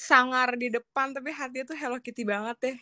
sangar 0.00 0.56
di 0.56 0.72
depan 0.72 1.12
tapi 1.12 1.28
hatinya 1.28 1.68
tuh 1.68 1.76
Hello 1.76 2.00
Kitty 2.00 2.24
banget 2.24 2.56
deh. 2.56 2.78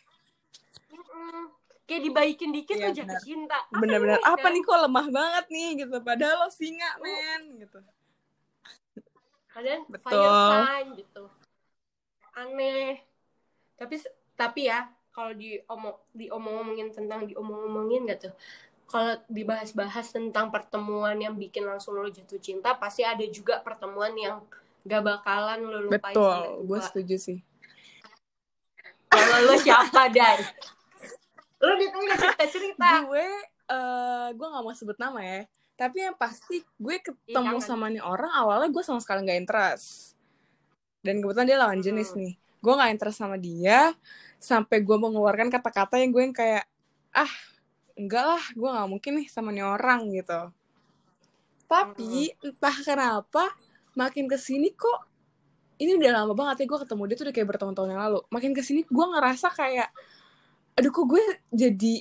Mm-mm. 0.95 1.51
kayak 1.89 2.03
dibaikin 2.07 2.51
dikit 2.55 2.79
Iya, 2.79 2.95
tuh 2.95 3.03
jatuh 3.03 3.19
cinta 3.19 3.59
Apa 3.67 3.81
Bener-bener 3.83 4.23
nih, 4.23 4.31
apa 4.31 4.47
kan? 4.47 4.55
nih 4.55 4.63
kok 4.63 4.79
lemah 4.87 5.07
banget 5.11 5.45
nih 5.51 5.69
gitu. 5.83 5.97
Padahal 6.05 6.37
lo 6.47 6.49
singa 6.55 6.91
men 7.03 7.43
gitu. 7.59 7.79
kalian 9.49 9.83
Betul. 9.91 10.07
fire 10.07 10.37
sign 10.47 10.87
gitu 10.95 11.25
aneh 12.39 13.03
tapi 13.75 13.99
tapi 14.39 14.71
ya 14.71 14.87
kalau 15.11 15.35
diomong 15.35 15.99
diomong-omongin 16.15 16.95
tentang 16.95 17.27
diomong-omongin 17.27 18.07
gak 18.07 18.31
tuh 18.31 18.35
kalau 18.87 19.19
dibahas-bahas 19.27 20.15
tentang 20.15 20.55
pertemuan 20.55 21.19
yang 21.19 21.35
bikin 21.35 21.67
langsung 21.67 21.99
lo 21.99 22.07
jatuh 22.07 22.39
cinta 22.39 22.79
pasti 22.79 23.03
ada 23.03 23.27
juga 23.27 23.59
pertemuan 23.67 24.15
yang 24.15 24.39
gak 24.89 25.03
bakalan 25.03 25.59
lo 25.61 25.79
lupain 25.85 26.01
Betul, 26.11 26.41
gue 26.65 26.79
setuju 26.81 27.17
sih. 27.17 27.39
kalau 29.07 29.39
lo 29.45 29.55
siapa 29.57 30.09
dan 30.09 30.41
lo 31.59 31.73
ditanya 31.75 32.17
cerita 32.17 32.45
cerita 32.47 32.89
Gue 33.05 33.27
eh 33.69 34.29
gue 34.31 34.47
nggak 34.47 34.63
mau 34.63 34.73
sebut 34.73 34.97
nama 34.97 35.21
ya. 35.21 35.41
Tapi 35.75 35.97
yang 36.01 36.17
pasti 36.17 36.59
gue 36.59 36.97
ketemu 36.99 37.29
jangan. 37.57 37.63
sama 37.63 37.87
nih 37.87 38.01
orang 38.01 38.33
awalnya 38.33 38.69
gue 38.69 38.81
sama 38.81 38.99
sekali 38.99 39.23
nggak 39.23 39.39
interest. 39.39 40.17
Dan 40.99 41.21
kebetulan 41.21 41.47
dia 41.47 41.59
lawan 41.59 41.79
jenis 41.79 42.11
Hmm. 42.11 42.19
nih. 42.19 42.33
Gue 42.59 42.73
nggak 42.73 42.91
interest 42.91 43.19
sama 43.19 43.37
dia 43.37 43.93
sampai 44.39 44.81
gue 44.81 44.97
mengeluarkan 44.97 45.49
kata-kata 45.49 45.99
yang 45.99 46.11
gue 46.11 46.23
yang 46.23 46.33
kayak 46.33 46.65
ah 47.11 47.31
enggak 47.95 48.25
lah 48.25 48.45
gue 48.49 48.69
nggak 48.69 48.89
mungkin 48.89 49.13
nih 49.19 49.27
sama 49.27 49.51
nih 49.51 49.65
orang 49.65 50.01
gitu. 50.11 50.41
Tapi 51.67 52.33
entah 52.41 52.77
kenapa 52.81 53.45
makin 53.99 54.31
ke 54.31 54.39
sini 54.39 54.71
kok 54.73 55.03
ini 55.79 55.99
udah 55.99 56.23
lama 56.23 56.33
banget 56.33 56.63
ya 56.63 56.67
gue 56.71 56.79
ketemu 56.87 57.03
dia 57.07 57.17
tuh 57.19 57.25
udah 57.27 57.35
kayak 57.35 57.49
bertahun-tahun 57.51 57.89
yang 57.91 58.03
lalu. 58.03 58.19
Makin 58.31 58.51
ke 58.55 58.63
sini 58.63 58.81
gue 58.83 59.07
ngerasa 59.11 59.51
kayak 59.51 59.91
aduh 60.75 60.91
kok 60.91 61.07
gue 61.07 61.23
jadi 61.51 61.95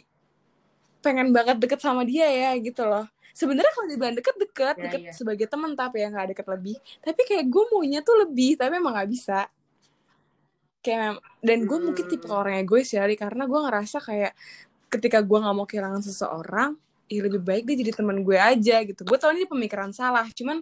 pengen 1.01 1.33
banget 1.33 1.57
deket 1.57 1.81
sama 1.81 2.05
dia 2.05 2.29
ya 2.29 2.53
gitu 2.57 2.85
loh 2.85 3.05
sebenarnya 3.31 3.69
kalau 3.69 3.87
dibilang 3.87 4.17
deket-deket 4.17 4.75
Ya, 4.77 4.83
deket 4.85 5.01
ya. 5.07 5.13
sebagai 5.13 5.45
teman 5.45 5.73
tapi 5.73 6.01
ya 6.01 6.09
nggak 6.09 6.33
deket 6.33 6.45
lebih 6.45 6.77
tapi 6.99 7.21
kayak 7.23 7.45
gue 7.47 7.63
maunya 7.69 8.01
tuh 8.01 8.17
lebih 8.21 8.53
tapi 8.53 8.77
emang 8.77 8.97
nggak 8.97 9.09
bisa 9.09 9.45
kayak 10.81 11.17
dan 11.41 11.59
gue 11.65 11.77
mungkin 11.79 12.05
Hmm. 12.05 12.11
tipe 12.11 12.27
orang 12.27 12.61
egois 12.61 12.89
ya 12.89 13.03
Li, 13.03 13.13
karena 13.13 13.43
gue 13.45 13.59
ngerasa 13.59 13.97
kayak 13.99 14.33
ketika 14.87 15.19
gue 15.21 15.37
nggak 15.37 15.55
mau 15.55 15.65
kehilangan 15.65 16.01
seseorang 16.01 16.77
ya 17.07 17.19
lebih 17.23 17.41
baik 17.41 17.63
dia 17.65 17.75
jadi 17.81 17.91
teman 17.93 18.21
gue 18.21 18.37
aja 18.37 18.75
gitu 18.83 19.01
gue 19.03 19.17
tau 19.17 19.31
ini 19.31 19.47
pemikiran 19.47 19.89
salah 19.91 20.27
cuman 20.29 20.59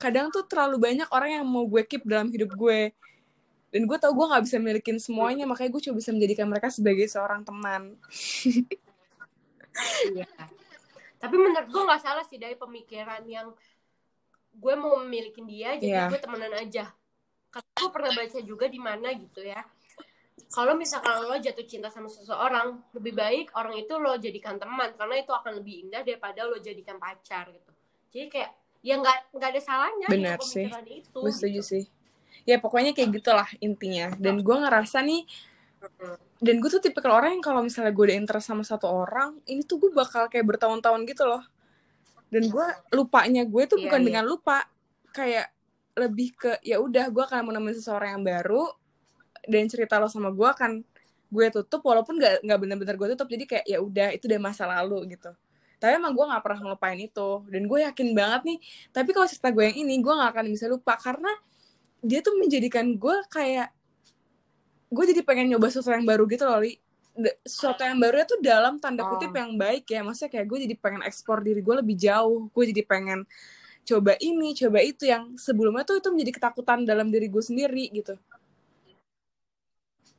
kadang 0.00 0.28
tuh 0.30 0.44
terlalu 0.44 0.76
banyak 0.80 1.08
orang 1.10 1.40
yang 1.40 1.46
mau 1.46 1.64
gue 1.64 1.82
keep 1.86 2.02
dalam 2.04 2.28
hidup 2.28 2.52
gue 2.54 2.92
dan 3.74 3.82
gue 3.86 3.98
tau 3.98 4.14
gue 4.14 4.26
nggak 4.26 4.44
bisa 4.46 4.56
milikin 4.62 4.98
semuanya 5.02 5.44
makanya 5.46 5.70
gue 5.74 5.82
coba 5.90 5.96
bisa 5.98 6.10
menjadikan 6.14 6.46
mereka 6.46 6.68
sebagai 6.70 7.06
seorang 7.10 7.42
teman 7.42 7.98
Iya. 10.06 10.28
Tapi 11.18 11.34
menurut 11.34 11.66
gue 11.66 11.82
nggak 11.82 12.02
salah 12.02 12.24
sih 12.26 12.38
dari 12.38 12.54
pemikiran 12.54 13.24
yang 13.26 13.50
gue 14.54 14.74
mau 14.78 15.02
memiliki 15.02 15.42
dia, 15.42 15.74
jadi 15.74 16.06
Iya. 16.06 16.10
gue 16.14 16.20
temenan 16.22 16.54
aja. 16.54 16.94
Karena 17.50 17.70
gue 17.74 17.90
pernah 17.90 18.12
baca 18.14 18.38
juga 18.38 18.66
di 18.70 18.78
mana 18.78 19.08
gitu 19.18 19.42
ya. 19.42 19.58
Kalau 20.54 20.78
misalkan 20.78 21.26
lo 21.26 21.34
jatuh 21.34 21.66
cinta 21.66 21.90
sama 21.90 22.06
seseorang, 22.06 22.78
lebih 22.94 23.18
baik 23.18 23.50
orang 23.58 23.74
itu 23.74 23.98
lo 23.98 24.14
jadikan 24.14 24.54
teman 24.54 24.94
karena 24.94 25.18
itu 25.18 25.34
akan 25.34 25.58
lebih 25.58 25.88
indah 25.88 26.06
daripada 26.06 26.46
lo 26.46 26.58
jadikan 26.62 27.02
pacar 27.02 27.50
gitu. 27.50 27.72
Jadi 28.14 28.26
kayak 28.30 28.52
ya 28.84 29.00
nggak 29.00 29.32
nggak 29.32 29.48
ada 29.56 29.60
salahnya 29.64 30.06
gitu 30.06 30.14
Benar 30.20 30.38
sih. 30.44 30.68
pemikiran 30.68 30.86
itu. 30.92 31.18
gue 31.24 31.32
setuju 31.32 31.60
gitu. 31.64 31.70
sih 31.72 31.84
ya 32.44 32.56
pokoknya 32.60 32.92
kayak 32.92 33.10
gitulah 33.16 33.48
intinya 33.64 34.12
dan 34.20 34.44
gue 34.44 34.56
ngerasa 34.60 35.00
nih 35.00 35.24
dan 36.44 36.54
gue 36.60 36.68
tuh 36.68 36.84
tipikal 36.84 37.16
orang 37.16 37.40
yang 37.40 37.44
kalau 37.44 37.64
misalnya 37.64 37.92
gue 37.96 38.04
udah 38.12 38.16
interest 38.20 38.52
sama 38.52 38.60
satu 38.60 38.84
orang 38.84 39.40
ini 39.48 39.64
tuh 39.64 39.80
gue 39.80 39.90
bakal 39.96 40.28
kayak 40.28 40.44
bertahun-tahun 40.44 41.08
gitu 41.08 41.24
loh 41.24 41.40
dan 42.28 42.44
gue 42.52 42.66
lupanya 42.92 43.42
gue 43.48 43.62
tuh 43.64 43.80
Iya, 43.80 43.84
bukan 43.88 44.00
iya. 44.04 44.06
dengan 44.12 44.24
lupa 44.28 44.68
kayak 45.16 45.46
lebih 45.94 46.28
ke 46.36 46.52
ya 46.60 46.76
udah 46.82 47.08
gue 47.08 47.22
akan 47.24 47.48
menemukan 47.48 47.78
seseorang 47.80 48.20
yang 48.20 48.24
baru 48.26 48.68
dan 49.48 49.64
cerita 49.70 49.96
lo 49.96 50.10
sama 50.10 50.28
gue 50.34 50.48
akan 50.48 50.82
gue 51.30 51.46
tutup 51.50 51.80
walaupun 51.86 52.18
nggak 52.20 52.44
nggak 52.44 52.58
bener-bener 52.60 52.94
gue 52.98 53.08
tutup 53.16 53.28
jadi 53.30 53.44
kayak 53.46 53.64
ya 53.66 53.78
udah 53.80 54.08
itu 54.12 54.26
udah 54.28 54.40
masa 54.42 54.68
lalu 54.68 55.16
gitu 55.16 55.30
tapi 55.82 55.98
emang 55.98 56.12
gue 56.12 56.24
nggak 56.24 56.42
pernah 56.42 56.60
ngelupain 56.64 56.98
itu. 56.98 57.28
Dan 57.50 57.62
gue 57.68 57.78
yakin 57.84 58.08
banget 58.12 58.40
nih 58.48 58.58
tapi 58.94 59.10
kalau 59.12 59.26
cerita 59.28 59.48
gue 59.50 59.64
yang 59.66 59.76
ini 59.86 59.94
gue 60.00 60.12
nggak 60.12 60.30
akan 60.34 60.46
bisa 60.50 60.66
lupa. 60.70 60.94
Karena 60.98 61.32
dia 62.04 62.20
tuh 62.20 62.36
menjadikan 62.36 62.84
gue 62.94 63.16
kayak 63.32 63.72
gue 64.94 65.04
jadi 65.10 65.20
pengen 65.26 65.50
nyoba 65.56 65.72
sesuatu 65.72 65.96
yang 65.96 66.06
baru 66.06 66.24
gitu 66.30 66.44
loh 66.46 66.60
li. 66.62 66.78
Sesuatu 67.46 67.86
yang 67.86 67.98
baru 68.02 68.26
itu 68.26 68.34
dalam 68.42 68.82
tanda 68.82 69.06
Oh. 69.06 69.14
kutip 69.14 69.30
yang 69.34 69.54
baik 69.54 69.86
ya. 69.86 70.02
Maksudnya 70.02 70.30
kayak 70.34 70.46
gue 70.50 70.58
jadi 70.66 70.74
pengen 70.78 71.02
ekspor 71.06 71.42
diri 71.42 71.62
gue 71.62 71.74
lebih 71.78 71.94
jauh. 71.98 72.50
Gue 72.50 72.64
jadi 72.70 72.82
pengen 72.82 73.22
coba 73.84 74.16
ini 74.18 74.56
coba 74.56 74.80
itu 74.80 75.04
yang 75.04 75.36
sebelumnya 75.36 75.84
tuh 75.84 76.00
itu 76.00 76.08
menjadi 76.08 76.40
ketakutan 76.40 76.88
dalam 76.88 77.12
diri 77.12 77.28
gue 77.28 77.44
sendiri 77.44 77.92
gitu. 77.92 78.16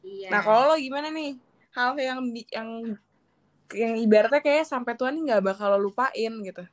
Iya. 0.05 0.29
nah 0.29 0.41
kalau 0.45 0.69
lo 0.69 0.75
gimana 0.77 1.09
nih? 1.09 1.33
Hal 1.73 1.97
yang 1.97 2.19
yang 2.53 2.69
yang 3.73 3.97
ibaratnya 3.97 4.41
kayak 4.43 4.69
sampai 4.69 4.93
tua 4.93 5.09
nih 5.09 5.31
nggak 5.31 5.43
bakal 5.45 5.73
lo 5.73 5.89
lupain 5.89 6.33
gitu. 6.43 6.63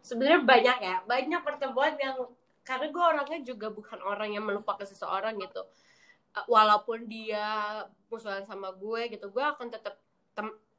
Sebenarnya 0.00 0.40
banyak 0.40 0.78
ya 0.80 0.96
banyak 1.04 1.40
pertemuan 1.44 1.94
yang 2.00 2.16
karena 2.62 2.86
gue 2.88 3.02
orangnya 3.02 3.40
juga 3.42 3.68
bukan 3.68 3.98
orang 4.00 4.32
yang 4.32 4.44
melupakan 4.46 4.86
seseorang 4.86 5.36
gitu. 5.42 5.66
Uh, 6.32 6.46
walaupun 6.48 7.04
dia 7.04 7.84
musuhan 8.08 8.40
sama 8.48 8.72
gue 8.72 9.12
gitu 9.12 9.28
gue 9.28 9.44
akan 9.44 9.68
tetap 9.68 10.00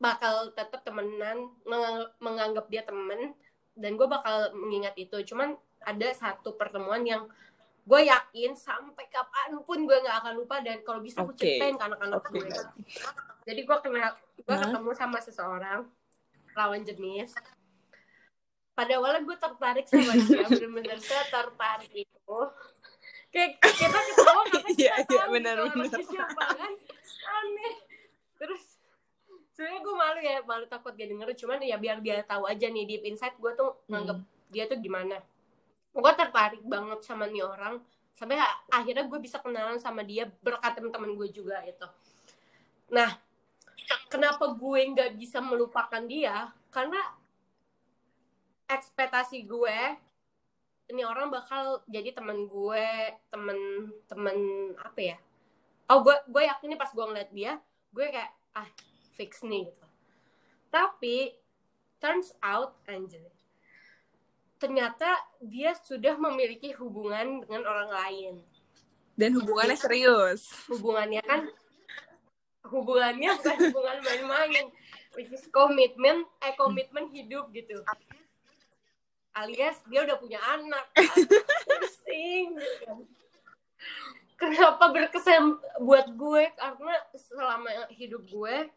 bakal 0.01 0.49
tetap 0.57 0.81
temenan 0.81 1.53
mengang- 1.61 2.09
menganggap 2.17 2.65
dia 2.73 2.81
temen 2.81 3.37
dan 3.77 3.91
gue 3.93 4.07
bakal 4.09 4.49
mengingat 4.57 4.97
itu. 4.97 5.21
Cuman 5.29 5.53
ada 5.83 6.09
satu 6.15 6.55
pertemuan 6.57 7.05
yang 7.05 7.29
gue 7.84 8.02
yakin 8.08 8.52
sampai 8.56 9.06
kapan 9.12 9.60
pun 9.67 9.84
gue 9.84 9.98
nggak 10.00 10.17
akan 10.24 10.34
lupa 10.39 10.63
dan 10.63 10.80
kalau 10.88 11.04
bisa 11.04 11.19
gue 11.28 11.36
ceritain 11.36 11.76
ke 11.76 11.84
anak-anak 11.84 12.24
Oke. 12.24 12.39
gue 12.39 12.48
jadi 13.43 13.62
gue 13.67 13.78
kenal 13.84 14.12
gue 14.39 14.56
Hah? 14.56 14.62
ketemu 14.67 14.91
sama 14.96 15.19
seseorang 15.19 15.84
lawan 16.54 16.82
jenis. 16.86 17.34
Pada 18.74 18.98
awalnya 18.98 19.22
gue 19.22 19.38
tertarik 19.38 19.86
sama 19.86 20.13
dia 20.17 20.46
bener-bener 20.50 20.98
saya 20.98 21.24
tertarik 21.30 21.91
itu. 21.93 22.39
Kayak 23.30 23.62
kita 23.62 24.00
ketawa 24.00 24.41
karena 24.54 24.69
kita 24.74 24.82
Iya, 24.82 24.93
iya, 24.98 25.22
tahu 25.26 25.34
benar, 25.34 25.56
gitu 25.69 26.02
siapa 26.10 26.43
kan. 26.54 26.72
Aneh. 27.41 27.74
Terus 28.38 28.63
sebenarnya 29.54 29.80
gue 29.86 29.96
malu 29.96 30.19
ya 30.22 30.36
malu 30.46 30.65
takut 30.65 30.93
dia 30.98 31.06
denger. 31.10 31.34
Cuman 31.38 31.62
ya 31.62 31.78
biar 31.78 32.02
dia 32.02 32.26
tahu 32.26 32.50
aja 32.50 32.65
nih 32.69 32.86
deep 32.86 33.04
inside 33.06 33.38
gue 33.38 33.52
tuh 33.54 33.78
nganggep 33.89 34.17
dia 34.54 34.69
tuh 34.69 34.78
gimana 34.78 35.17
gue 35.93 36.13
tertarik 36.17 36.63
banget 36.65 36.99
sama 37.06 37.29
nih 37.29 37.45
orang 37.45 37.77
sampai 38.13 38.38
akhirnya 38.69 39.06
gue 39.06 39.19
bisa 39.21 39.38
kenalan 39.41 39.77
sama 39.77 40.01
dia 40.01 40.29
berkat 40.41 40.77
teman-teman 40.77 41.13
gue 41.17 41.29
juga 41.29 41.62
itu 41.65 41.88
nah 42.89 43.13
kenapa 44.13 44.53
gue 44.53 44.82
nggak 44.93 45.12
bisa 45.17 45.41
melupakan 45.41 46.03
dia? 46.06 46.53
Karena 46.69 47.01
ekspektasi 48.69 49.45
gue 49.45 49.79
ini 50.93 51.01
orang 51.01 51.34
bakal 51.34 51.82
jadi 51.89 52.13
temen 52.13 52.45
gue 52.45 52.88
temen 53.34 53.89
temen 54.06 54.38
apa 54.77 54.99
ya? 55.01 55.17
Oh 55.89 56.06
gue 56.06 56.15
gue 56.29 56.43
yakin 56.45 56.73
nih 56.73 56.79
pas 56.79 56.93
gue 56.93 57.06
ngeliat 57.06 57.32
dia 57.34 57.58
gue 57.93 58.06
kayak 58.10 58.32
ah 58.53 58.69
fix 59.17 59.41
nih 59.41 59.69
gitu. 59.69 59.88
Tapi 60.69 61.34
turns 61.97 62.34
out 62.41 62.77
anjir 62.89 63.29
ternyata 64.63 65.19
dia 65.43 65.76
sudah 65.76 66.15
memiliki 66.15 66.71
hubungan 66.80 67.43
dengan 67.43 67.67
orang 67.67 67.91
lain. 67.91 68.34
Dan 69.19 69.36
hubungannya 69.36 69.76
serius. 69.76 70.47
hubungannya 70.71 71.19
kan 71.19 71.52
hubungannya 72.71 73.36
bukan 73.43 73.58
hubungan 73.67 73.97
main-main. 74.08 74.65
Which 75.19 75.36
is 75.36 75.43
komitmen 75.52 76.23
eh 76.39 76.56
komitmen 76.56 77.12
hidup 77.12 77.52
gitu. 77.52 77.84
Alias 79.36 79.84
dia 79.91 80.08
udah 80.08 80.15
punya 80.15 80.39
anak. 80.39 80.88
Pusing 81.67 82.56
gitu. 82.56 83.04
Kenapa 84.39 84.95
berkesan 84.95 85.60
buat 85.84 86.08
gue? 86.08 86.43
Karena 86.56 86.95
selama 87.19 87.67
hidup 87.91 88.23
gue 88.32 88.71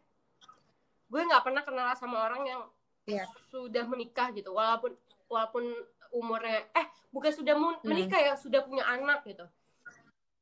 gue 1.07 1.21
nggak 1.23 1.43
pernah 1.47 1.63
kenal 1.63 1.95
sama 1.95 2.27
orang 2.27 2.43
yang 2.43 2.61
Iya. 3.07 3.23
sudah 3.47 3.87
menikah 3.87 4.35
gitu. 4.35 4.51
Walaupun 4.51 4.91
walaupun 5.27 5.63
umurnya 6.11 6.63
eh 6.71 6.87
bukan 7.11 7.31
sudah 7.31 7.55
mu- 7.55 7.79
menikah 7.83 8.19
ya 8.19 8.33
sudah 8.35 8.63
punya 8.63 8.87
anak 8.87 9.23
gitu. 9.27 9.43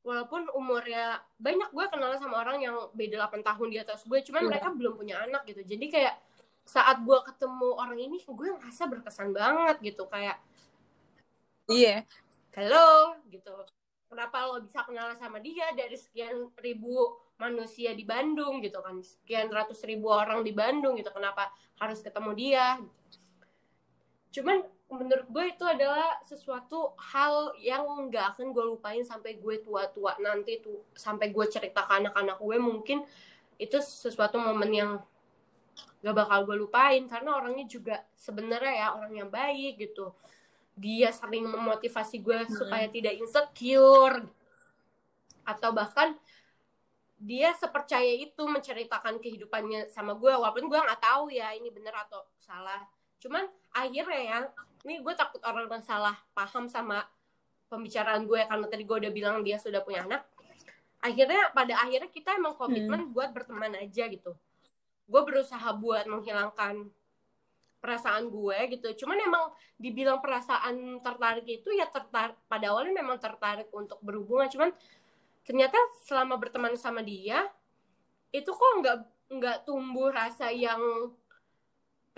Walaupun 0.05 0.45
umurnya 0.53 1.17
banyak 1.41 1.73
gue 1.73 1.85
kenal 1.89 2.13
sama 2.15 2.45
orang 2.45 2.61
yang 2.61 2.77
beda 2.93 3.25
8 3.25 3.41
tahun 3.41 3.67
di 3.73 3.77
atas 3.81 4.05
gue 4.05 4.21
cuman 4.21 4.45
Iya. 4.45 4.49
mereka 4.53 4.67
belum 4.69 4.93
punya 4.95 5.15
anak 5.25 5.49
gitu. 5.49 5.65
Jadi 5.65 5.85
kayak 5.89 6.15
saat 6.61 7.01
gue 7.01 7.17
ketemu 7.25 7.69
orang 7.73 7.97
ini 7.97 8.21
gue 8.21 8.47
ngerasa 8.53 8.85
berkesan 8.85 9.33
banget 9.33 9.81
gitu 9.81 10.05
kayak 10.05 10.37
Iya. 11.65 12.05
halo 12.53 13.17
gitu. 13.33 13.53
Kenapa 14.05 14.45
lo 14.45 14.61
bisa 14.61 14.85
kenal 14.85 15.09
sama 15.17 15.41
dia 15.41 15.73
dari 15.73 15.97
sekian 15.97 16.53
ribu 16.61 17.17
manusia 17.35 17.91
di 17.91 18.05
Bandung? 18.05 18.61
gitu 18.61 18.77
kan. 18.79 19.01
Sekian 19.01 19.49
ratus 19.49 19.81
ribu 19.83 20.07
orang 20.07 20.45
di 20.45 20.53
Bandung 20.53 20.93
gitu 20.95 21.09
kenapa 21.09 21.49
harus 21.81 22.05
ketemu 22.05 22.31
dia? 22.37 22.77
Cuman 24.29 24.61
menurut 24.95 25.27
gue 25.29 25.45
itu 25.51 25.63
adalah 25.67 26.17
sesuatu 26.23 26.95
hal 27.11 27.53
yang 27.59 27.85
nggak 28.07 28.35
akan 28.35 28.55
gue 28.55 28.65
lupain 28.65 29.03
sampai 29.03 29.37
gue 29.37 29.61
tua-tua. 29.61 30.17
Nanti 30.23 30.63
tuh 30.63 30.89
sampai 30.95 31.29
gue 31.29 31.45
cerita 31.51 31.83
ke 31.83 31.93
anak-anak 31.99 32.39
gue 32.39 32.57
mungkin 32.57 33.03
itu 33.55 33.77
sesuatu 33.79 34.39
momen 34.39 34.71
yang 34.71 34.91
gak 36.01 36.15
bakal 36.15 36.47
gue 36.47 36.55
lupain. 36.55 37.03
Karena 37.05 37.35
orangnya 37.35 37.67
juga 37.67 38.01
sebenarnya 38.15 38.73
ya 38.73 38.87
orang 38.95 39.13
yang 39.13 39.29
baik 39.29 39.79
gitu. 39.79 40.15
Dia 40.75 41.11
sering 41.11 41.47
memotivasi 41.47 42.23
gue 42.23 42.47
supaya 42.51 42.87
tidak 42.87 43.15
insecure. 43.19 44.23
Atau 45.45 45.71
bahkan 45.71 46.17
dia 47.15 47.55
sepercaya 47.55 48.11
itu 48.11 48.43
menceritakan 48.43 49.19
kehidupannya 49.23 49.87
sama 49.91 50.15
gue. 50.15 50.31
Walaupun 50.31 50.67
gue 50.67 50.79
nggak 50.79 51.01
tahu 51.03 51.31
ya 51.31 51.51
ini 51.55 51.71
bener 51.71 51.95
atau 51.95 52.27
salah. 52.39 52.83
Cuman 53.19 53.47
akhirnya 53.73 54.21
ya 54.21 54.39
ini 54.85 55.01
gue 55.01 55.13
takut 55.17 55.41
orang 55.41 55.81
salah 55.81 56.13
paham 56.37 56.69
sama 56.69 57.01
pembicaraan 57.65 58.29
gue 58.29 58.45
karena 58.45 58.65
tadi 58.69 58.83
gue 58.85 58.97
udah 59.01 59.11
bilang 59.11 59.41
dia 59.41 59.57
sudah 59.57 59.81
punya 59.81 60.05
anak. 60.05 60.21
Akhirnya 61.01 61.49
pada 61.53 61.81
akhirnya 61.81 62.09
kita 62.13 62.37
emang 62.37 62.53
komitmen 62.53 63.09
buat 63.09 63.33
berteman 63.33 63.73
aja 63.81 64.05
gitu. 64.05 64.37
Gue 65.09 65.21
berusaha 65.25 65.73
buat 65.73 66.05
menghilangkan 66.05 66.89
perasaan 67.81 68.29
gue 68.29 68.57
gitu. 68.77 69.05
Cuman 69.05 69.17
emang 69.21 69.45
dibilang 69.77 70.21
perasaan 70.21 71.01
tertarik 71.01 71.45
itu 71.45 71.73
ya 71.73 71.89
tertarik 71.89 72.37
pada 72.45 72.69
awalnya 72.73 72.93
memang 73.01 73.17
tertarik 73.17 73.69
untuk 73.73 73.97
berhubungan. 74.05 74.49
Cuman 74.49 74.69
ternyata 75.45 75.77
selama 76.05 76.37
berteman 76.37 76.73
sama 76.77 77.01
dia 77.01 77.45
itu 78.33 78.49
kok 78.49 78.71
nggak 78.81 78.97
nggak 79.25 79.57
tumbuh 79.65 80.09
rasa 80.13 80.49
yang 80.53 80.81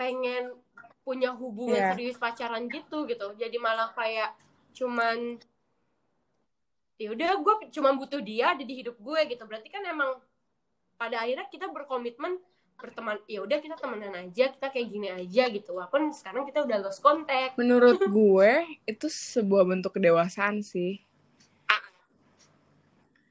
pengen 0.00 0.56
punya 1.08 1.32
hubungan 1.32 1.80
Iya. 1.80 1.96
serius 1.96 2.20
pacaran 2.20 2.68
gitu 2.68 3.08
gitu 3.08 3.32
jadi 3.40 3.56
malah 3.56 3.88
kayak 3.96 4.36
cuman 4.76 5.40
ya 7.00 7.08
udah 7.16 7.30
gue 7.40 7.54
cuma 7.72 7.96
butuh 7.96 8.20
dia 8.20 8.52
ada 8.52 8.60
di 8.60 8.84
hidup 8.84 9.00
gue 9.00 9.20
gitu 9.32 9.40
berarti 9.48 9.72
kan 9.72 9.80
emang 9.88 10.20
pada 11.00 11.24
akhirnya 11.24 11.48
kita 11.48 11.72
berkomitmen 11.72 12.36
berteman 12.76 13.16
ya 13.24 13.40
udah 13.40 13.58
kita 13.58 13.80
temenan 13.80 14.12
aja 14.12 14.52
kita 14.52 14.68
kayak 14.68 14.86
gini 14.92 15.08
aja 15.08 15.48
gitu 15.48 15.72
walaupun 15.72 16.12
sekarang 16.12 16.44
kita 16.44 16.62
udah 16.62 16.76
lost 16.84 17.00
contact 17.00 17.56
Menurut 17.56 17.96
gue 18.20 18.52
itu 18.84 19.06
sebuah 19.08 19.64
bentuk 19.64 19.96
kedewasaan 19.96 20.60
sih. 20.60 21.00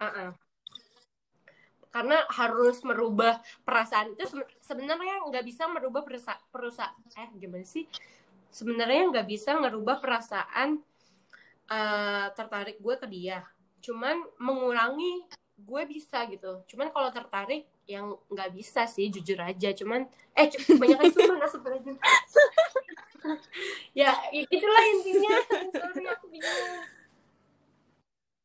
Uh-uh. 0.02 0.34
Karena 1.98 2.22
harus 2.30 2.78
merubah 2.86 3.42
perasaan 3.66 4.14
itu 4.14 4.30
seben- 4.30 4.54
sebenarnya 4.62 5.18
nggak 5.26 5.42
bisa 5.42 5.66
merubah 5.66 6.06
perasa 6.06 6.38
perusa 6.54 6.94
eh 7.18 7.26
gimana 7.42 7.66
sih? 7.66 7.90
Sebenarnya 8.54 9.10
nggak 9.10 9.26
bisa 9.26 9.58
ngerubah 9.58 9.98
perasaan 9.98 10.78
eh, 11.74 12.28
tertarik 12.38 12.78
gue 12.78 12.96
ke 13.02 13.10
dia. 13.10 13.42
Cuman 13.82 14.30
mengurangi 14.38 15.26
gue 15.58 15.82
bisa 15.90 16.22
gitu. 16.30 16.62
Cuman 16.70 16.94
kalau 16.94 17.10
tertarik 17.10 17.66
yang 17.90 18.14
nggak 18.30 18.54
bisa 18.54 18.86
sih 18.86 19.10
jujur 19.10 19.42
aja. 19.42 19.74
Cuman 19.74 20.06
eh 20.38 20.54
cu- 20.54 20.78
kebanyakan 20.78 21.10
cuman 21.18 21.50
sebenarnya. 21.50 21.98
ya 24.06 24.14
itulah 24.30 24.84
intinya. 24.94 25.36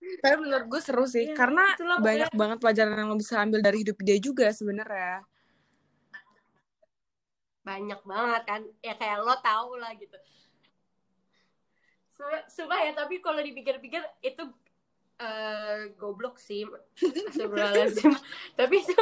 Tapi 0.02 0.36
menurut 0.38 0.66
gue 0.66 0.80
seru 0.82 1.06
sih, 1.06 1.30
Ya, 1.30 1.34
karena 1.34 1.74
itulah 1.74 1.98
banyak 2.02 2.30
banget 2.34 2.58
pelajaran 2.58 2.94
yang 2.98 3.08
lo 3.10 3.16
bisa 3.18 3.38
ambil 3.38 3.60
dari 3.62 3.86
hidup 3.86 3.96
dia 4.02 4.18
juga 4.18 4.50
sebenarnya. 4.50 5.22
banyak 7.62 8.02
banget 8.02 8.42
kan 8.42 8.62
ya 8.82 8.94
kayak 8.98 9.22
lo 9.22 9.38
tau 9.38 9.78
lah 9.78 9.94
gitu. 9.94 10.18
Sumpah- 12.50 12.82
ya 12.82 12.90
tapi 12.90 13.22
kalau 13.22 13.38
dipikir-pikir 13.38 14.02
itu 14.18 14.42
eh 15.22 15.94
goblok 15.94 16.42
sih. 16.42 16.66
Astagfirullahaladzim. 16.98 18.10
Tapi 18.58 18.82
itu 18.82 18.98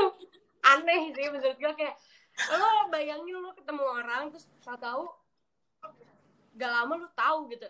aneh 0.61 1.09
sih 1.17 1.27
menurut 1.33 1.57
gue 1.57 1.73
kayak 1.73 1.97
lo 2.53 2.93
bayangin 2.93 3.41
lo 3.41 3.57
ketemu 3.57 3.85
orang 3.85 4.29
terus 4.29 4.45
tau 4.61 4.77
tahu 4.77 5.03
gak 6.61 6.69
lama 6.69 7.01
lo 7.01 7.09
tahu 7.17 7.49
gitu. 7.49 7.65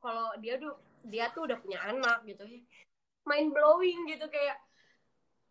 Kalau 0.00 0.32
dia 0.40 0.56
tuh 0.56 0.72
dia 1.08 1.32
tuh 1.32 1.48
udah 1.48 1.58
punya 1.58 1.80
anak 1.88 2.22
gitu 2.28 2.44
mind 3.24 3.50
blowing 3.52 4.08
gitu 4.08 4.28
kayak 4.28 4.56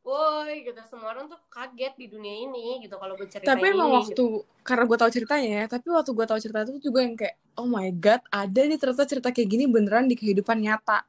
woi 0.07 0.63
gitu 0.63 0.79
semua 0.87 1.11
orang 1.11 1.27
tuh 1.27 1.35
kaget 1.51 1.93
di 1.99 2.07
dunia 2.07 2.47
ini 2.47 2.79
gitu 2.79 2.95
kalau 2.95 3.19
gue 3.19 3.27
ceritain 3.27 3.59
Tapi 3.59 3.75
emang 3.75 3.91
ini, 3.91 3.97
waktu, 3.99 4.15
gitu. 4.15 4.47
karena 4.63 4.83
gue 4.87 4.97
tahu 5.03 5.11
ceritanya 5.11 5.49
ya, 5.51 5.63
tapi 5.67 5.87
waktu 5.91 6.11
gue 6.15 6.25
tahu 6.31 6.39
cerita 6.39 6.59
itu 6.63 6.79
juga 6.79 6.99
yang 7.03 7.15
kayak, 7.19 7.35
oh 7.59 7.67
my 7.67 7.91
god, 7.91 8.23
ada 8.31 8.61
nih 8.63 8.79
ternyata 8.79 9.03
cerita 9.03 9.35
kayak 9.35 9.49
gini 9.51 9.67
beneran 9.67 10.07
di 10.07 10.15
kehidupan 10.15 10.63
nyata. 10.63 11.03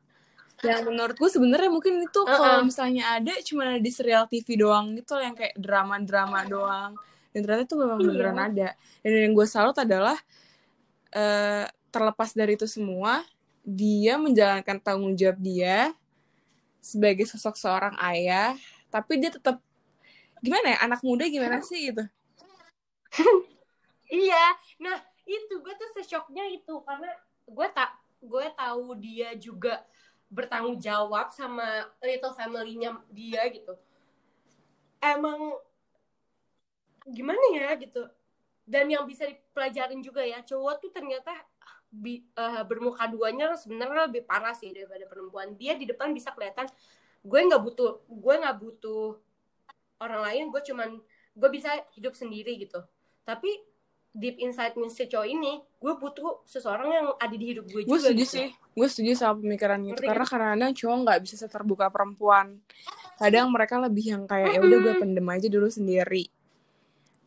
Yang 0.67 0.91
menurut 0.91 1.15
gue 1.15 1.31
sebenarnya 1.31 1.71
mungkin 1.71 2.03
itu 2.03 2.21
Uh-uh. 2.27 2.35
kalau 2.35 2.67
misalnya 2.67 3.23
ada 3.23 3.31
cuma 3.47 3.71
ada 3.71 3.79
di 3.79 3.93
serial 3.95 4.27
TV 4.27 4.59
doang 4.59 4.91
gitu 4.99 5.15
yang 5.23 5.39
kayak 5.39 5.55
drama-drama 5.55 6.43
doang. 6.51 6.99
Dan 7.31 7.47
ternyata 7.47 7.71
itu 7.71 7.77
memang 7.79 7.99
Iya. 8.03 8.07
beneran 8.11 8.39
ada. 8.51 8.69
Dan 9.07 9.11
yang 9.31 9.35
gue 9.39 9.47
salut 9.47 9.79
adalah 9.79 10.19
eh, 11.15 11.71
terlepas 11.95 12.35
dari 12.35 12.59
itu 12.59 12.67
semua, 12.67 13.23
dia 13.69 14.17
menjalankan 14.17 14.81
tanggung 14.81 15.13
jawab 15.13 15.37
dia 15.45 15.93
sebagai 16.81 17.29
sosok 17.29 17.61
seorang 17.61 17.93
ayah, 18.01 18.57
tapi 18.89 19.21
dia 19.21 19.29
tetap 19.29 19.61
gimana 20.41 20.73
ya 20.73 20.79
anak 20.89 21.05
muda 21.05 21.29
gimana 21.29 21.61
sih 21.61 21.93
gitu? 21.93 22.05
Iya, 24.09 24.45
nah 24.81 24.97
itu 25.29 25.61
gue 25.61 25.75
tuh 25.77 25.91
sesoknya 26.01 26.49
itu 26.49 26.81
karena 26.81 27.13
gue 27.45 27.69
tak 27.77 27.93
gue 28.25 28.47
tahu 28.57 28.97
dia 28.97 29.37
juga 29.37 29.85
bertanggung 30.33 30.81
jawab 30.81 31.29
sama 31.37 31.93
little 32.01 32.33
family-nya 32.33 32.97
dia 33.13 33.45
gitu. 33.53 33.77
Emang 34.97 35.61
gimana 37.05 37.45
ya 37.53 37.77
gitu. 37.77 38.09
Dan 38.69 38.89
yang 38.93 39.05
bisa 39.09 39.25
dipelajarin 39.29 40.01
juga 40.05 40.25
ya 40.25 40.41
cowok 40.45 40.77
tuh 40.85 40.93
ternyata 40.93 41.33
bi- 41.89 42.25
eh, 42.25 42.63
bermuka 42.69 43.09
duanya 43.09 43.57
sebenarnya 43.57 44.09
lebih 44.13 44.25
parah 44.29 44.53
sih 44.53 44.71
daripada 44.73 45.09
perempuan. 45.09 45.57
Dia 45.57 45.75
di 45.75 45.89
depan 45.89 46.13
bisa 46.13 46.33
kelihatan 46.33 46.69
gue 47.25 47.41
nggak 47.51 47.63
butuh 47.63 48.07
gue 48.07 48.35
nggak 48.39 48.57
butuh 48.63 49.19
orang 49.99 50.23
lain 50.31 50.45
gue 50.55 50.63
cuman 50.63 51.03
gue 51.35 51.49
bisa 51.51 51.71
hidup 51.99 52.15
sendiri 52.15 52.55
gitu 52.59 52.79
tapi 53.27 53.51
deep 54.15 54.41
inside 54.41 54.75
si 54.91 55.05
cowok 55.07 55.29
ini 55.29 55.63
gue 55.79 55.93
butuh 55.99 56.43
seseorang 56.49 56.89
yang 56.91 57.07
ada 57.19 57.35
di 57.35 57.55
hidup 57.55 57.67
gue 57.71 57.87
Gue 57.87 57.99
juga 58.01 58.11
setuju 58.11 58.25
gitu. 58.25 58.35
sih, 58.35 58.49
gue 58.51 58.89
setuju 58.89 59.11
sama 59.15 59.35
pemikiran 59.39 59.79
itu 59.85 59.95
Ngerti 59.95 60.07
karena 60.09 60.25
kadang-kadang 60.27 60.73
cowok 60.75 60.97
nggak 61.07 61.19
bisa 61.23 61.35
seterbuka 61.39 61.87
perempuan. 61.93 62.47
Kadang 63.15 63.47
mereka 63.55 63.79
lebih 63.79 64.05
yang 64.11 64.23
kayak 64.27 64.59
ya 64.59 64.61
udah 64.65 64.79
gue 64.83 64.95
pendem 64.99 65.27
aja 65.29 65.47
dulu 65.47 65.69
sendiri. 65.71 66.27